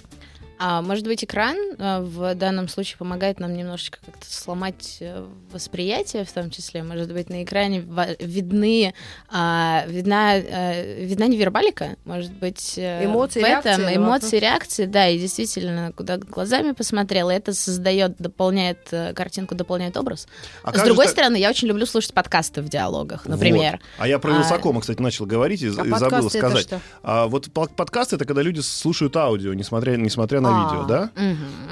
[0.64, 6.24] А может быть, экран а, в данном случае помогает нам немножечко как-то сломать э, восприятие,
[6.24, 6.84] в том числе.
[6.84, 7.84] Может быть, на экране
[8.20, 8.94] видны,
[9.28, 14.42] а, видна, э, видна невербалика, может быть, э, Эмоции, в этом реакции эмоции, вопрос.
[14.42, 20.28] реакции, да, и действительно, куда глазами посмотрела, это создает, дополняет картинку, дополняет образ.
[20.62, 23.80] А С другой же стороны, я очень люблю слушать подкасты в диалогах, например.
[23.98, 24.04] Вот.
[24.04, 26.68] А я про А- Вилсакома, кстати, начал говорить и, А и забыл подкасты это сказать.
[26.68, 26.82] что?
[27.02, 30.64] А вот по- подкаст это когда люди слушают аудио, несмотря, несмотря на А.
[30.64, 31.12] видео, да?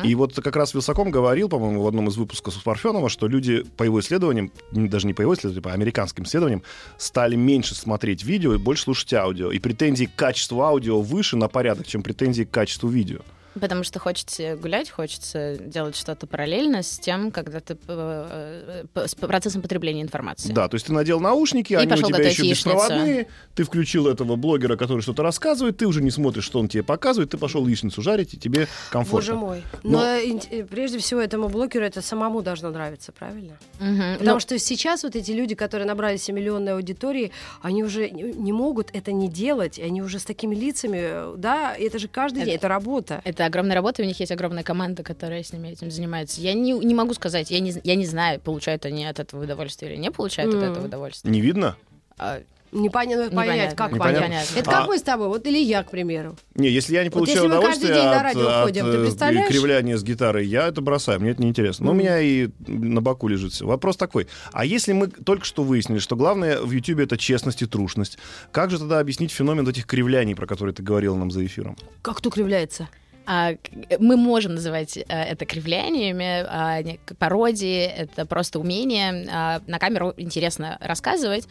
[0.03, 3.63] И вот как раз Вилсаком говорил, по-моему, в одном из выпусков с Парфенова, что люди
[3.77, 6.63] по его исследованиям, даже не по его исследованиям, по американским исследованиям,
[6.97, 9.51] стали меньше смотреть видео и больше слушать аудио.
[9.51, 13.19] И претензии к качеству аудио выше на порядок, чем претензии к качеству видео.
[13.59, 19.15] Потому что хочется гулять, хочется делать что-то параллельно с тем, когда ты э, э, с
[19.15, 20.51] процессом потребления информации.
[20.53, 22.69] Да, то есть ты надел наушники, они у тебя еще яичницу.
[22.77, 26.83] беспроводные, ты включил этого блогера, который что-то рассказывает, ты уже не смотришь, что он тебе
[26.83, 29.33] показывает, ты пошел яичницу жарить, и тебе комфортно.
[29.33, 29.63] Боже мой.
[29.83, 33.57] Но- Но, э, прежде всего этому блогеру это самому должно нравиться, правильно?
[33.79, 34.13] Мгм.
[34.19, 37.31] Потому Ну, что сейчас вот эти люди, которые набрали себе миллионной аудитории,
[37.61, 41.99] они уже не могут это не делать, и они уже с такими лицами, да, это
[41.99, 43.21] же каждый Это- день, это работа.
[43.25, 46.41] это огромная работа, и у них есть огромная команда, которая с ними этим занимается.
[46.41, 49.93] Я не, не могу сказать, я не, я не знаю, получают они от этого удовольствие
[49.93, 50.71] или не получают от Мгм.
[50.71, 51.31] этого удовольствие.
[51.31, 51.75] Не видно?
[52.17, 53.75] А, Непонятно понять, непонятно.
[53.75, 54.27] как Непонятно.
[54.27, 54.51] понять.
[54.55, 56.37] Это А- как мы с тобой, вот или я, к примеру.
[56.53, 58.63] Не, если я не Вот получаю если мы каждый удовольствие день на от, радио от,
[58.63, 59.47] ходим, ты э, представляешь?
[59.49, 61.85] кривляния с гитарой, я это бросаю, мне это неинтересно.
[61.85, 62.03] Но у Мгм.
[62.03, 63.65] меня и на боку лежит все.
[63.65, 67.65] Вопрос такой, а если мы только что выяснили, что главное в Ютубе это честность и
[67.65, 68.19] трушность,
[68.51, 71.75] как же тогда объяснить феномен вот этих кривляний, про которые ты говорил нам за эфиром?
[72.03, 72.87] Как кто кривляется?
[73.31, 73.53] А,
[73.99, 76.79] мы можем называть э, это кривляниями, а,
[77.19, 81.47] пародии, это просто умение а, на камеру интересно рассказывать,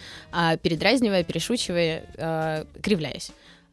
[0.62, 3.31] передразнивая, перешучивая, а, кривляясь.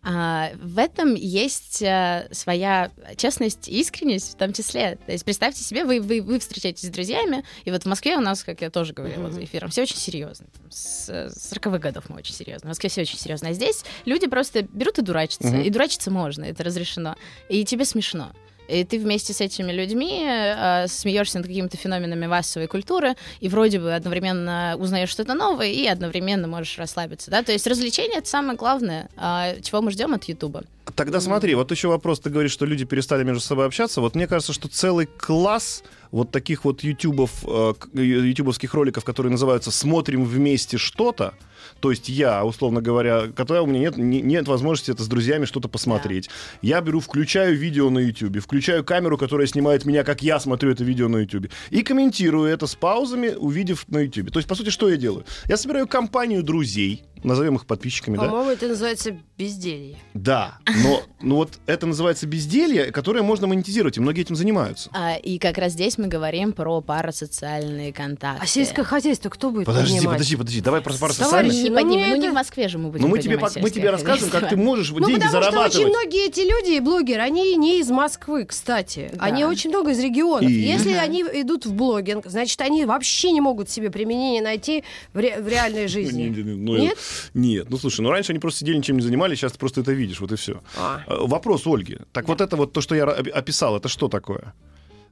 [0.07, 4.99] А, в этом есть а, своя честность и искренность в том числе.
[5.03, 8.21] То есть представьте себе, вы, вы, вы встречаетесь с друзьями, и вот в Москве у
[8.21, 10.45] нас, как я тоже говорила за эфиром, все очень серьезно.
[10.69, 12.67] С э, 40-х годов мы очень серьезно.
[12.67, 13.49] В Москве все очень серьезно.
[13.49, 15.47] А здесь люди просто берут и дурачатся.
[15.47, 15.61] Мгм.
[15.61, 17.15] И дурачиться можно, это разрешено.
[17.49, 18.31] И тебе смешно.
[18.67, 23.79] И ты вместе с этими людьми э, смеешься над какими-то феноменами массовой культуры, и вроде
[23.79, 27.31] бы одновременно узнаешь что-то новое, и одновременно можешь расслабиться.
[27.31, 27.43] Да?
[27.43, 30.63] То есть развлечение это самое главное, а, чего мы ждем от Ютуба.
[30.95, 34.01] Тогда смотри, вот еще вопрос, ты говоришь, что люди перестали между собой общаться.
[34.01, 39.71] Вот мне кажется, что целый класс вот таких вот ютубов, э, ютубовских роликов, которые называются
[39.71, 41.33] «Смотрим вместе что-то»,
[41.79, 45.45] то есть я, условно говоря, когда у меня нет, не- нет возможности это с друзьями
[45.45, 46.29] что-то посмотреть,
[46.61, 50.83] я беру, включаю видео на ютубе, включаю камеру, которая снимает меня, как я смотрю это
[50.83, 54.31] видео на ютубе, и комментирую это с паузами, увидев на ютубе.
[54.31, 55.25] То есть, по сути, что я делаю?
[55.47, 58.25] Я собираю компанию друзей, назовем их подписчиками, да?
[58.25, 59.97] По-моему, это называется безделье.
[60.13, 64.89] Да, но ну вот это называется безделье, которое можно монетизировать, и многие этим занимаются.
[64.93, 68.41] А, и как раз здесь мы говорим про парасоциальные контакты.
[68.43, 70.15] А сельское хозяйство кто будет Подожди, поднимать?
[70.17, 71.55] подожди, подожди, давай про пару Товарищи.
[71.63, 72.09] Не Ну, поднимем.
[72.09, 74.49] Ну, не это- в Москве же мы будем Ну мы тебе, мы тебе рассказываем, как
[74.49, 75.75] ты можешь Ну, деньги потому что зарабатывать.
[75.75, 79.09] очень многие эти люди и блогеры, они не из Москвы, кстати.
[79.13, 79.23] Да.
[79.25, 80.49] Они очень много из регионов.
[80.49, 80.53] И?
[80.53, 84.83] Если они идут в блогинг, значит, они вообще не могут себе применение найти
[85.13, 86.27] в, ре- в реальной Ну, жизни.
[86.27, 86.97] ну, Нет?
[87.33, 89.91] Нет, ну слушай, ну раньше они просто сидели, ничем не занимались, сейчас ты просто это
[89.91, 90.61] видишь, вот и все.
[90.77, 91.01] А.
[91.07, 91.97] Вопрос Ольги.
[92.11, 94.53] Так вот это вот то, что я описал, это что такое?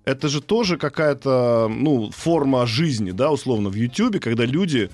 [0.06, 4.90] Это же тоже какая-то, ну, форма жизни, да, условно, в Ютьюбе, когда люди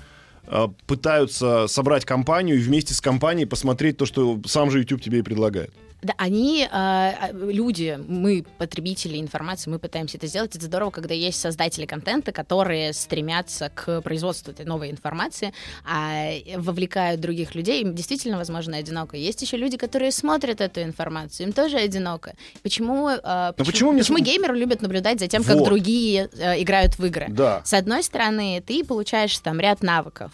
[0.46, 5.18] э, пытаются собрать компанию и вместе с компанией посмотреть то, что сам же YouTube тебе
[5.18, 5.72] и предлагает.
[6.02, 10.56] Да, они, а, а, люди, мы, потребители информации, мы пытаемся это сделать.
[10.56, 15.52] Это здорово, когда есть создатели контента, которые стремятся к производству этой новой информации,
[15.86, 17.82] а вовлекают других людей.
[17.82, 19.16] Им действительно, возможно, одиноко.
[19.16, 22.34] Есть еще люди, которые смотрят эту информацию, им тоже одиноко.
[22.62, 25.66] Почему, а, Но почему мне почему см- геймеры любят наблюдать за тем, как Вот.
[25.66, 27.26] другие э, играют в игры?
[27.28, 27.62] Да.
[27.64, 30.32] С одной стороны, ты получаешь там ряд навыков,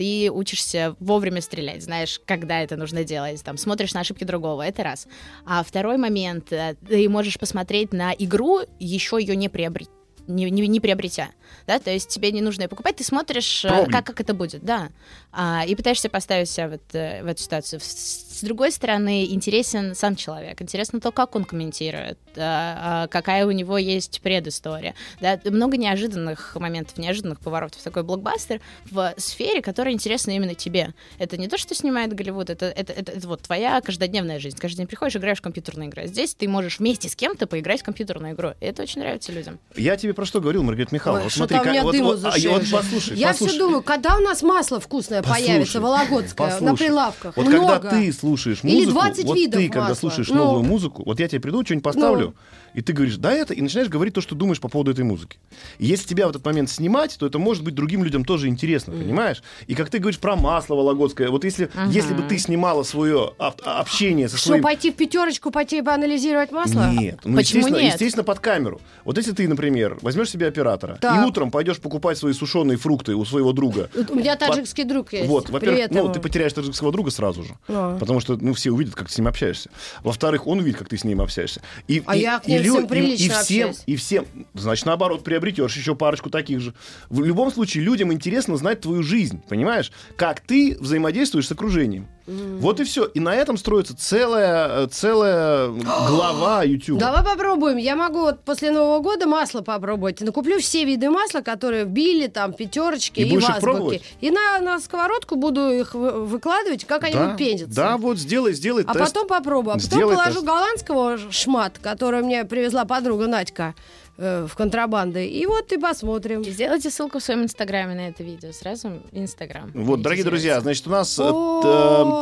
[0.00, 4.82] ты учишься вовремя стрелять, знаешь, когда это нужно делать, там, смотришь на ошибки другого, это
[4.82, 5.06] раз.
[5.44, 9.90] А второй момент, э, ты можешь посмотреть на игру, еще ее не приобретя.
[10.26, 11.30] Не, не, не приобретя,
[11.66, 14.64] да, то есть тебе не нужно ее покупать, ты смотришь, э, как, как это будет,
[14.64, 14.88] да,
[15.32, 17.80] А, и пытаешься поставить себя в, это- в эту ситуацию.
[17.80, 23.50] С, с другой стороны, интересен сам человек, интересно то, как он комментирует, а, какая у
[23.50, 30.30] него есть предыстория, да, много неожиданных моментов, неожиданных поворотов, такой блокбастер в сфере, которая интересна
[30.30, 30.94] именно тебе.
[31.18, 34.56] Это не то, что снимает Голливуд, это, это, это, это вот твоя каждодневная жизнь.
[34.56, 36.06] Каждый день приходишь, играешь в компьютерную игру.
[36.06, 38.52] Здесь ты можешь вместе с кем-то поиграть в компьютерную игру.
[38.60, 39.58] И это очень нравится людям.
[39.76, 41.24] Я тебе про что говорил, Маргарита Михайловна?
[41.24, 43.50] Ой, Вот смотри, у как- меня вот- дыму вот- а, вот послушай, Я послушай.
[43.50, 46.78] все думаю, когда у нас масло вкусное Послушай, появится, вологодское, на послушай.
[46.86, 47.36] прилавках?
[47.36, 47.72] Вот Много.
[47.80, 48.29] когда ты слушаешь
[48.68, 49.94] Или музыку, 20 вот видов ты, когда масла.
[49.94, 50.34] слушаешь Ну.
[50.36, 52.34] новую музыку, вот я тебе приду, что-нибудь поставлю,
[52.74, 55.38] и ты говоришь, да это, и начинаешь говорить то, что думаешь по поводу этой музыки.
[55.78, 58.92] И если тебя в этот момент снимать, то это может быть другим людям тоже интересно,
[58.92, 59.42] понимаешь?
[59.66, 64.28] И как ты говоришь про масло вологодское, вот если, если бы ты снимала свое общение
[64.28, 64.62] со Что, своим...
[64.62, 66.90] пойти в пятерочку, пойти поанализировать масло?
[66.90, 67.92] Нет, ну, Почему естественно, нет?
[67.94, 68.80] естественно, под камеру.
[69.04, 71.16] Вот если ты, например, возьмешь себе оператора Так.
[71.16, 75.28] и утром пойдешь покупать свои сушеные фрукты у своего друга, У меня таджикский друг есть.
[75.28, 77.54] вот, во-первых, ну, ты потеряешь таджикского друга сразу же.
[77.68, 77.98] А.
[77.98, 79.70] Потому что, ну, все увидят, как ты с ним общаешься.
[80.02, 81.60] Во-вторых, он увидит, как ты с ним общаешься.
[81.88, 83.82] И, А и- я к и ним лю- всем и- и всем, общаюсь.
[83.86, 86.74] и всем, значит, наоборот, приобретешь еще парочку таких же.
[87.08, 89.92] В любом случае, людям интересно знать твою жизнь, понимаешь?
[90.16, 92.08] Как ты взаимодействуешь с окружением.
[92.30, 93.04] Вот и все.
[93.04, 95.68] И на этом строится целая, э, целая
[96.08, 96.98] глава YouTube.
[96.98, 97.76] Давай попробуем.
[97.76, 100.20] Я могу вот после Нового года масло попробовать.
[100.20, 104.00] Накуплю все виды масла, которые в Билли, там, пятерочки И и, в?
[104.20, 108.52] И на, на сковородку буду их вы- выкладывать, как они да, будут да, вот сделай,
[108.52, 109.12] сделай А тест.
[109.12, 109.74] потом попробую.
[109.74, 110.44] А потом Сделай положу тест.
[110.46, 113.74] голландского шмат, который мне привезла подруга Надька
[114.20, 115.26] э, в контрабанды.
[115.26, 116.44] И вот и посмотрим.
[116.44, 118.52] Сделайте ссылку в своем инстаграме на это видео.
[118.52, 119.70] Сразу инстаграм.
[119.74, 121.22] Вот, дорогие друзья, значит, у нас э,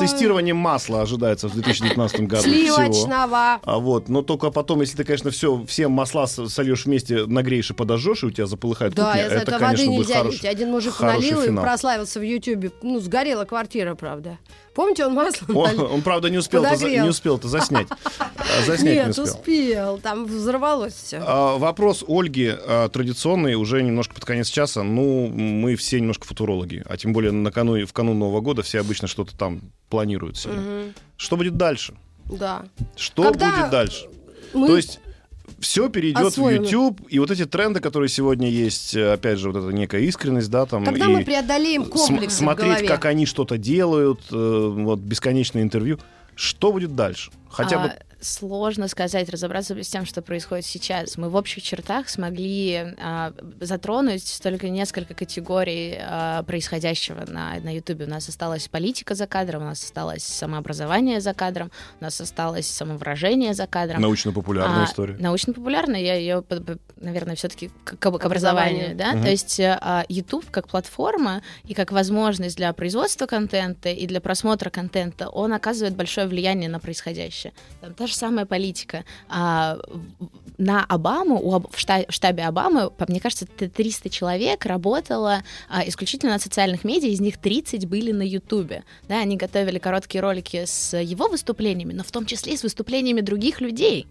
[0.00, 2.42] тестирование масла ожидается в 2019 году.
[2.42, 2.76] всего.
[2.76, 3.60] Сливочного.
[3.62, 7.74] А вот, но только потом, если ты, конечно, все, все масла сольешь вместе, нагреешь и
[7.74, 10.44] подожжешь, и у тебя заполыхает Да, кухня, это, это конечно, воды будет нельзя хороший, лить.
[10.44, 11.64] Один мужик хороший налил и финал.
[11.64, 12.72] прославился в Ютьюбе.
[12.82, 14.38] Ну, сгорела квартира, правда.
[14.78, 17.02] Помните, он масло Он, он, правда, не успел, Подогрел.
[17.02, 17.88] не успел это заснять.
[18.20, 19.24] А, Заснять не Нет, успел.
[19.24, 19.98] успел.
[19.98, 21.20] Там взорвалось все.
[21.20, 24.84] А, Вопрос Ольги а, традиционный, уже немножко под конец часа.
[24.84, 29.08] Ну, мы все немножко футурологи, а тем более накануне, в канун Нового года все обычно
[29.08, 30.92] что-то там планируют себе.
[31.16, 31.94] Что будет дальше?
[32.26, 32.62] Да.
[32.94, 34.06] Что Когда- будет дальше?
[34.54, 35.00] Мы То есть
[35.60, 36.62] все перейдет освоим.
[36.62, 40.02] в YouTube, и вот эти тренды, которые сегодня есть, э, опять же, вот эта некая
[40.02, 44.34] искренность, да, там, Когда мы преодолеем см- комплекс в смотреть, как они что-то делают, э,
[44.74, 45.98] вот бесконечное интервью.
[46.34, 47.30] Что будет дальше?
[47.50, 51.16] Хотя бы А, Сложно сказать, разобраться с тем, что происходит сейчас.
[51.16, 58.02] Мы в общих чертах смогли а, затронуть только несколько категорий а, происходящего на, на YouTube.
[58.02, 62.66] У нас осталась политика за кадром, у нас осталось самообразование за кадром, у нас осталось
[62.66, 64.00] самовыражение за кадром.
[64.02, 65.16] научно-популярная А, история.
[65.20, 66.42] Научно-популярная, я ее,
[66.96, 68.96] наверное, все-таки к, к образованию, Образованию.
[68.96, 69.12] да.
[69.12, 69.22] Мгм.
[69.22, 74.70] То есть а, YouTube как платформа и как возможность для производства контента и для просмотра
[74.70, 77.52] контента, он оказывает большое влияние на происходящее.
[77.80, 79.04] Там та же самая политика.
[79.28, 79.78] А,
[80.58, 85.86] на Обаму, у в шта- в штабе Обамы, мне кажется, т- 300 человек работало а,
[85.86, 88.84] исключительно на социальных медиа, из них 30 были на Ютубе.
[89.08, 93.20] Да, они готовили короткие ролики с его выступлениями, но в том числе и с выступлениями
[93.20, 94.06] других людей.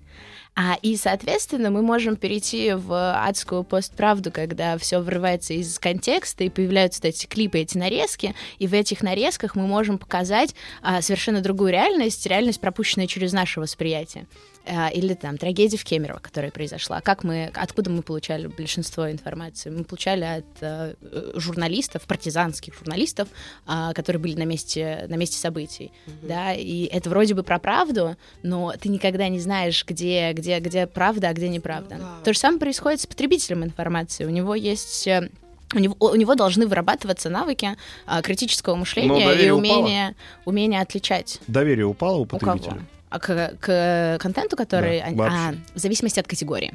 [0.60, 6.50] А, и, соответственно, мы можем перейти в адскую постправду, когда все врывается из контекста, и
[6.50, 11.42] появляются вот эти клипы, эти нарезки, и в этих нарезках мы можем показать а, совершенно
[11.42, 14.26] другую реальность, реальность, пропущенная через наше восприятие.
[14.70, 17.00] А, или там трагедия в Кемерово, которая произошла.
[17.02, 19.70] Как мы, откуда мы получали большинство информации?
[19.70, 23.30] Мы получали от э, э, журналистов, партизанских журналистов,
[23.66, 25.92] а, которые были на месте, на месте событий.
[26.22, 30.88] Да, и это вроде бы про правду, но ты никогда не знаешь, где, где, где
[30.88, 31.96] правда, а где неправда.
[31.96, 32.24] Ну да.
[32.24, 34.26] То же самое происходит с потребителем информации.
[34.26, 35.30] У него есть э,
[35.74, 39.58] у него, у него должны вырабатываться навыки а, критического мышления и упало.
[39.58, 41.40] умение, умение отличать.
[41.48, 42.40] Доверие упало у У кого?
[42.40, 42.82] потребителя?
[43.10, 45.02] А к, к контенту, который...
[45.12, 46.74] Да, а, в зависимости от категории.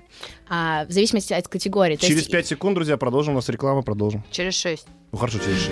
[0.49, 1.97] А, в зависимости от категории.
[1.97, 3.35] То Через есть 5 секунд, друзья, продолжим.
[3.35, 4.25] У нас реклама, продолжим.
[4.31, 4.87] Через шесть.
[5.11, 5.71] Ну хорошо, через 6.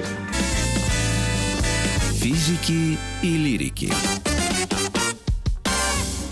[2.21, 3.91] Физики и лирики.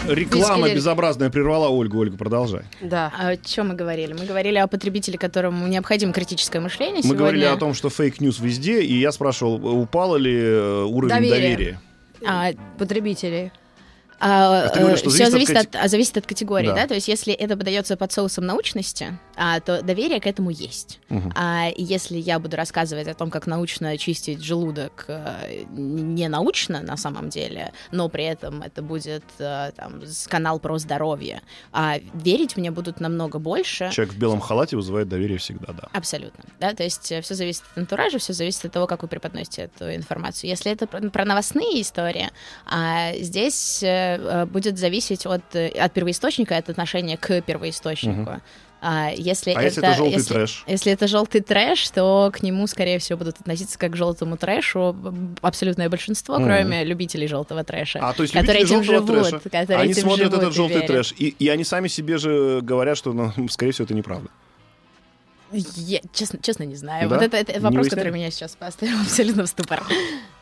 [0.09, 1.99] Реклама безобразная прервала Ольгу.
[1.99, 2.63] Ольга, продолжай.
[2.81, 3.13] Да.
[3.19, 4.13] О чем мы говорили?
[4.15, 7.19] Мы говорили о потребителе, которому необходимо критическое мышление Мы сегодня.
[7.19, 11.41] говорили о том, что fake news везде, и я спрашивал, упало ли э, уровень Доверие.
[11.41, 11.81] доверия.
[12.27, 13.53] А, Потребителей.
[14.21, 16.75] А, Ты говоришь, что все зависит от от, а, зависит от категории, Да.
[16.75, 16.87] да.
[16.87, 21.01] То есть, если это подается под соусом научности, а, то доверие к этому есть.
[21.09, 21.33] Мгм.
[21.37, 26.97] А если я буду рассказывать о том, как научно очистить желудок, э, не научно на
[26.97, 32.71] самом деле, но при этом это будет э, там, канал про здоровье, а верить мне
[32.71, 33.91] будут намного больше.
[33.93, 35.89] Человек в белом халате вызывает доверие всегда, да.
[35.93, 36.45] Абсолютно.
[36.61, 39.95] Да, то есть все зависит от антуража, все зависит от того, как вы преподносите эту
[39.95, 40.51] информацию.
[40.51, 42.31] Если это про, про новостные истории,
[42.67, 43.83] а здесь
[44.17, 48.41] э, будет зависеть от, э, от первоисточника, от отношения к первоисточнику.
[48.81, 50.65] А если, А если это желтый если- трэш?
[50.69, 54.95] Если это желтый трэш, то к нему, скорее всего, будут относиться как к желтому трэшу
[55.43, 56.45] абсолютное большинство, Мгм.
[56.45, 57.99] кроме любителей желтого трэша.
[58.01, 60.75] А, то есть которые этим живут, трэша, которые они этим смотрят живут этот и желтый
[60.77, 60.87] верят.
[60.87, 64.29] трэш, и, и они сами себе же говорят, что, ну, скорее всего, это неправда.
[65.51, 67.09] Я честно, честно не знаю.
[67.09, 67.17] Да?
[67.17, 69.83] Вот это, это вопрос, который меня сейчас поставил абсолютно в ступор.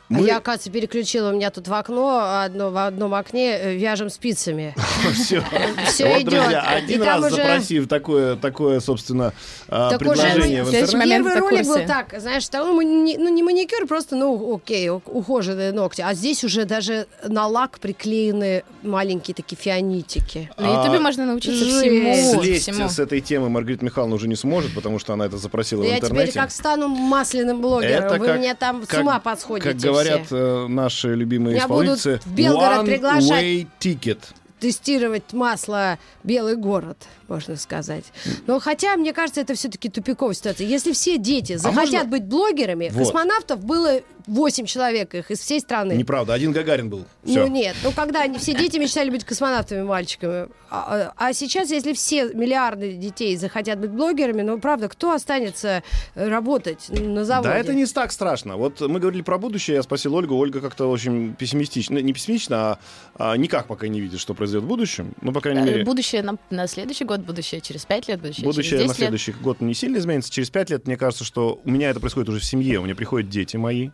[0.09, 4.09] Мы- Я, оказывается, переключила у меня тут в окно, одно, в одном окне э, вяжем
[4.09, 4.73] спицами.
[5.15, 5.43] Все,
[5.87, 6.35] Всё вот, идёт.
[6.35, 9.33] друзья, один раз уже- запросив такое, такое, собственно,
[9.69, 10.97] а, Так уже предложение мы- в интернете.
[10.97, 14.89] момент Первый ролик был так, знаешь, там, ну, не, ну, не маникюр, просто, ну, окей,
[14.91, 16.03] ухоженные ногти.
[16.03, 20.51] А здесь уже даже на лак приклеены маленькие такие фианитики.
[20.57, 21.81] На А, Ютубе можно научиться жесть.
[21.81, 22.43] всему.
[22.43, 22.89] Слезть всему.
[22.89, 25.97] с этой темы Маргарита Михайловна уже не сможет, потому что она это запросила в Я
[25.97, 26.29] интернете.
[26.31, 30.27] теперь как стану масляным блогером, Это вы как- меня там с ума подсходите Как говорят
[30.31, 33.31] э, наши любимые Меня будут исполнительцы, в Белгород one приглашать.
[33.45, 34.19] way ticket.
[34.61, 36.97] Тестировать масло «Белый город»,
[37.29, 38.05] можно сказать.
[38.47, 40.67] Но хотя, мне кажется, это все-таки тупиковая ситуация.
[40.67, 43.05] Если все дети захотят можно- быть блогерами, Вот.
[43.05, 45.93] космонавтов было 8 человек их из всей страны.
[45.93, 47.05] Неправда, один Гагарин был.
[47.25, 47.47] Ну Все.
[47.47, 50.49] нет, ну когда они все дети мечтали быть космонавтами, мальчиками.
[50.69, 55.85] А, а- а сейчас, если все миллиарды детей захотят быть блогерами, ну правда, кто останется
[56.17, 57.51] э, работать на заводе?
[57.51, 58.57] Да, это не так страшно.
[58.57, 60.35] Вот мы говорили про будущее, я спросил Ольгу.
[60.37, 61.99] Ольга как-то очень пессимистична.
[61.99, 62.79] Не пессимистична,
[63.15, 65.15] а, а никак пока не видит, что произойдет в будущем.
[65.23, 68.71] Ну, по крайней мере, Будущее на, на следующий год, будущее через 5 лет, будущее, будущее
[68.71, 69.09] через на 10 лет.
[69.09, 70.31] следующий год не сильно изменится.
[70.33, 72.81] Через пять лет, мне кажется, что у меня это происходит уже в семье.
[72.81, 73.91] У меня приходят дети мои.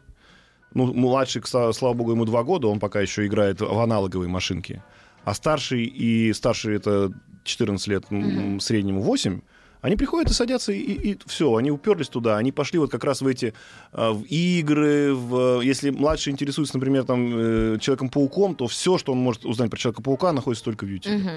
[0.74, 4.82] Ну, младший, слава богу, ему два года, он пока еще играет в аналоговой машинке.
[5.24, 7.12] А старший и старший это
[7.44, 9.40] 14 лет, м, среднему 8,
[9.83, 13.27] они приходят и садятся, и, все, они уперлись туда, они пошли вот как раз в
[13.27, 13.53] эти
[13.92, 19.18] э, в игры, в, если младший интересуется, например, там, э, Человеком-пауком, то все, что он
[19.18, 21.12] может узнать про Человека-паука, находится только в YouTube.
[21.12, 21.31] Мгм.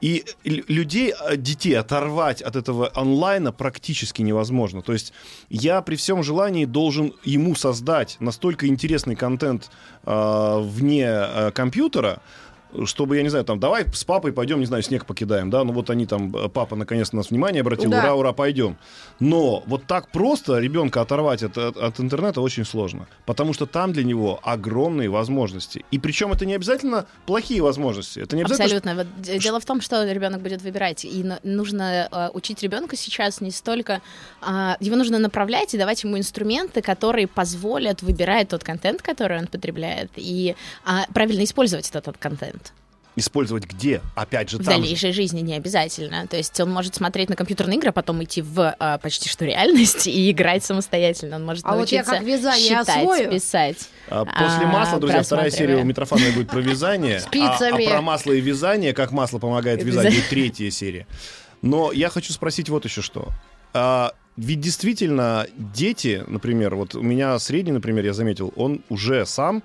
[0.00, 4.80] И людей, э, детей оторвать от этого онлайна практически невозможно.
[4.80, 5.12] То есть
[5.50, 9.70] я при всем желании должен ему создать настолько интересный контент
[10.04, 12.22] э, вне э, компьютера,
[12.84, 15.72] чтобы, я не знаю, там, давай с папой пойдем, не знаю, снег покидаем, да, ну
[15.72, 18.00] вот они там, э, папа наконец-то на нас внимание обратил, Да.
[18.00, 18.76] ура, ура, пойдем.
[19.20, 23.92] Но вот так просто ребенка оторвать от, от- от интернета очень сложно, потому что там
[23.92, 25.84] для него огромные возможности.
[25.90, 28.64] И причем это не обязательно плохие возможности, это не обязательно...
[28.92, 28.94] Абсолютно.
[28.94, 31.04] Вот дело в том, что ребенок будет выбирать.
[31.04, 34.00] И нужно э, учить ребенка сейчас не столько.
[34.40, 39.46] а, его нужно направлять и давать ему инструменты, которые позволят выбирать тот контент, который он
[39.46, 40.54] потребляет, и
[40.84, 42.57] а, правильно использовать этот, этот контент.
[43.18, 44.00] Использовать где?
[44.14, 44.80] Опять же, В там же.
[44.80, 46.26] дальнейшей жизни не обязательно.
[46.26, 49.44] То есть он может смотреть на компьютерные игры, а потом идти в а, почти что
[49.44, 51.36] реальность и играть самостоятельно.
[51.36, 53.30] Он может А вот я научиться как вязание считать, освою.
[53.30, 53.88] писать.
[54.08, 57.20] А После А, масла, друзья, вторая серия у Митрофана будет про вязание.
[57.20, 57.84] Спицами.
[57.86, 61.06] А, а про масло и вязание, как масло помогает вязать, будет третья серия.
[61.60, 63.28] Но я хочу спросить вот еще что.
[63.74, 69.62] А, ведь действительно дети, например, вот у меня средний, например, я заметил, он уже сам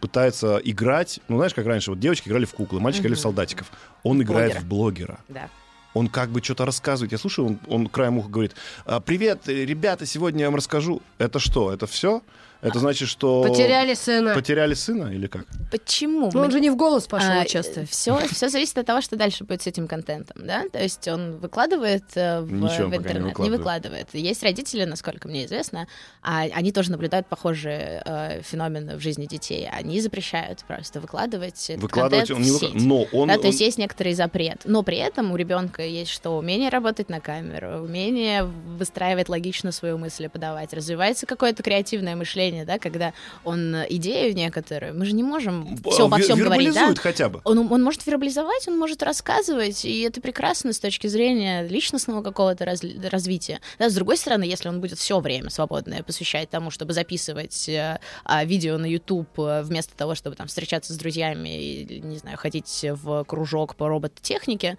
[0.00, 3.70] пытается играть, ну знаешь, как раньше, вот девочки играли в куклы, мальчики играли в солдатиков.
[4.02, 4.60] Он играет Блогера.
[4.60, 5.18] в блогера.
[5.28, 5.50] Да.
[5.94, 7.12] Он как бы что-то рассказывает.
[7.12, 11.00] Я слушаю, он, он краем уха говорит, «А, привет, э, ребята, сегодня я вам расскажу.
[11.16, 12.22] Это что, это все?
[12.62, 13.42] Это значит, что...
[13.42, 14.34] Потеряли сына.
[14.34, 15.44] Потеряли сына или как?
[15.70, 16.30] Почему?
[16.32, 17.84] Ну, он Мы- же не в голос пошел А, часто.
[17.86, 20.64] Все, все зависит от того, что дальше будет с этим контентом, да?
[20.72, 23.58] То есть он выкладывает э, в, Ничего он в пока не интернет, выкладывает.
[23.58, 24.08] выкладывает.
[24.14, 25.86] Есть родители, насколько мне известно,
[26.22, 29.68] а они тоже наблюдают похожие э, феномены в жизни детей.
[29.70, 32.84] Они запрещают просто выкладывать этот Выкладывать контент он не выкладывает.
[33.12, 33.28] Но он...
[33.28, 34.62] да, то есть он- есть некоторый запрет.
[34.64, 36.36] Но при этом у ребенка есть что?
[36.38, 40.72] Умение работать на камеру, умение выстраивать логично свою мысль, подавать.
[40.72, 43.12] Развивается какое-то креативное мышление, да, когда
[43.44, 44.94] он э, идею некоторую.
[44.96, 46.94] Мы же не можем все ве- всем говорить, да?
[46.96, 47.40] хотя бы.
[47.44, 52.64] Он, он может вербализовать, он может рассказывать, и это прекрасно с точки зрения личностного какого-то
[52.64, 53.60] раз- развития.
[53.78, 57.98] Да, с другой стороны, если он будет все время свободное посвящать тому, чтобы записывать э,
[58.24, 62.36] а, видео на YouTube э, вместо того, чтобы там встречаться с друзьями и, не знаю,
[62.36, 64.78] ходить в кружок по робототехнике,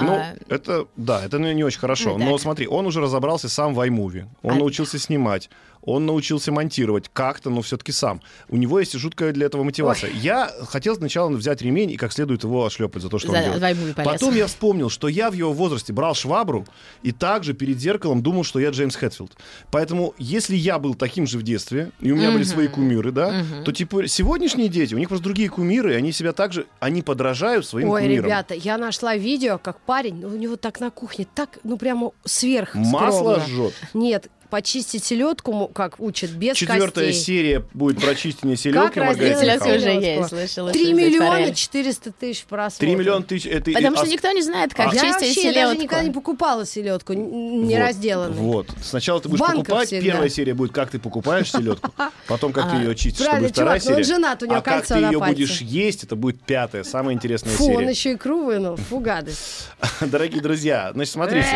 [0.00, 2.18] Ну, а, это, да, это ну, не очень хорошо.
[2.18, 4.26] Ну, Но смотри, он уже разобрался сам в iMovie.
[4.42, 5.48] Он А- научился снимать.
[5.86, 8.20] Он научился монтировать как-то, но все-таки сам.
[8.50, 10.10] У него есть жуткая для этого мотивация.
[10.12, 13.42] Я хотел сначала взять ремень и как следует его ошлепать за то, что он за
[13.44, 13.62] делает.
[13.62, 14.12] iMovie полез.
[14.12, 16.66] Потом я вспомнил, что я в его возрасте брал швабру
[17.02, 19.36] и также перед зеркалом думал, что я Джеймс Хэтфилд.
[19.70, 22.52] Поэтому, если я был таким же в детстве, и у меня были Мгм.
[22.52, 23.64] свои кумиры, да, Мгм.
[23.64, 27.64] то типа сегодняшние дети, у них просто другие кумиры, и они себя также, они подражают
[27.64, 28.24] своим Ой, кумирам.
[28.26, 32.10] ребята, я нашла видео, как парень, ну, у него так на кухне, так, ну, прямо
[32.24, 33.46] сверх Масло скромно.
[33.46, 33.74] жжет.
[33.94, 37.24] Нет, почистить селедку, му- как учат, без Четвертая костей.
[37.24, 39.00] серия будет про чистение селедки.
[39.00, 39.76] Михайловна.
[39.76, 40.70] уже есть, слышала.
[40.72, 41.54] Три что здесь миллиона форель.
[41.54, 42.78] четыреста тысяч просмотров.
[42.78, 43.46] Три миллиона тысяч.
[43.46, 45.60] Это, Потому а- что никто не знает, как а- Я чистить вообще селедку.
[45.60, 48.40] даже никогда не покупала селедку, не вот, разделанную.
[48.42, 48.66] Вот.
[48.82, 49.88] Сначала ты будешь покупать.
[49.88, 50.04] всегда.
[50.12, 51.92] Первая серия будет, как ты покупаешь селедку.
[52.28, 53.20] Потом, как ты А, ее чистишь.
[53.22, 54.04] Это правильно, чувак, ну он серия.
[54.04, 55.34] женат, у него а как кольцо ты на ее пальце.
[55.34, 57.90] будешь есть, это будет пятая, самая интересная Фу, он серия.
[57.90, 59.68] еще икру вынул, фу, гадость.
[60.00, 61.46] Дорогие друзья, значит, смотрите.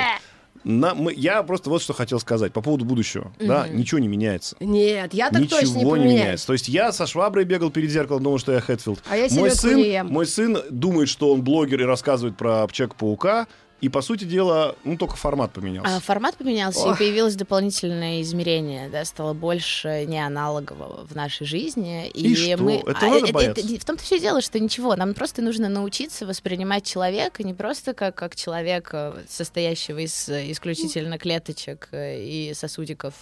[0.65, 3.33] На- мы- я просто вот что хотел сказать по поводу будущего.
[3.39, 4.57] Да, ничего не меняется.
[4.61, 6.47] Нет, я так точно не Ничего не, меняется.
[6.47, 9.03] То есть я со шваброй бегал перед зеркалом, думал, что я Хэтфилд.
[9.09, 10.07] А я мой сын, ем.
[10.09, 13.47] мой сын думает, что он блогер и рассказывает про Человека-паука.
[13.81, 15.97] И, по сути дела, ну, только формат поменялся.
[15.97, 16.97] А, формат поменялся, Ох.
[16.97, 22.09] и появилось дополнительное измерение, да, стало больше неаналогового в нашей жизни.
[22.09, 22.63] И что?
[22.63, 22.83] мы...
[22.87, 23.67] Это а, надо бояться?
[23.67, 28.15] в том-то все дело, что ничего, нам просто нужно научиться воспринимать человека не просто как,
[28.15, 33.15] как человека, состоящего из исключительно клеточек э, и сосудиков,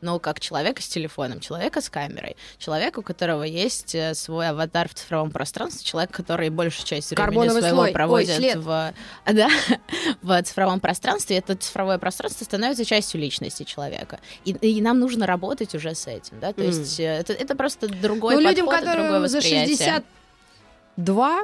[0.00, 4.88] но как человека с телефоном, человека с камерой, человека, у которого есть э, свой аватар
[4.88, 7.88] в цифровом пространстве, человек, который большую часть времени Карбоновый своего слой.
[7.88, 8.56] Ой, проводит след.
[8.56, 8.94] в,
[9.26, 9.50] да,
[10.22, 14.20] в цифровом пространстве, это цифровое пространство становится частью личности человека.
[14.44, 16.70] И, и нам нужно работать уже с этим, да, то Мгм.
[16.70, 20.02] есть э, это, это просто другой Ну, людям, подход другое которым за восприятие.
[20.96, 21.42] 62,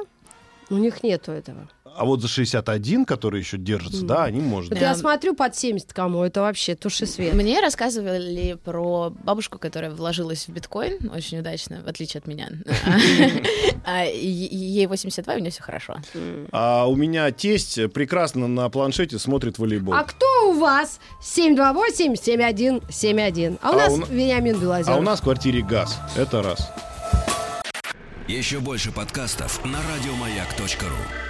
[0.69, 1.67] у них нету этого.
[1.97, 4.69] А вот за 61, который еще держится, да, они можно.
[4.69, 4.89] Вот Да.
[4.89, 7.33] я смотрю под 70 кому, это вообще туши свет.
[7.33, 12.49] Мне рассказывали про бабушку, которая вложилась в биткоин очень удачно, в отличие от меня.
[13.89, 15.95] А, Ей 82, и у нее все хорошо.
[16.51, 19.93] А у меня тесть прекрасно на планшете смотрит волейбол.
[19.93, 20.99] А кто у вас?
[21.21, 23.57] 728-7171.
[23.61, 24.97] А у А нас Вениамин Белозеров.
[24.97, 25.97] А у нас в квартире газ.
[26.17, 26.69] Это раз.
[28.27, 31.26] Еще больше подкастов на радиомаяк.ру.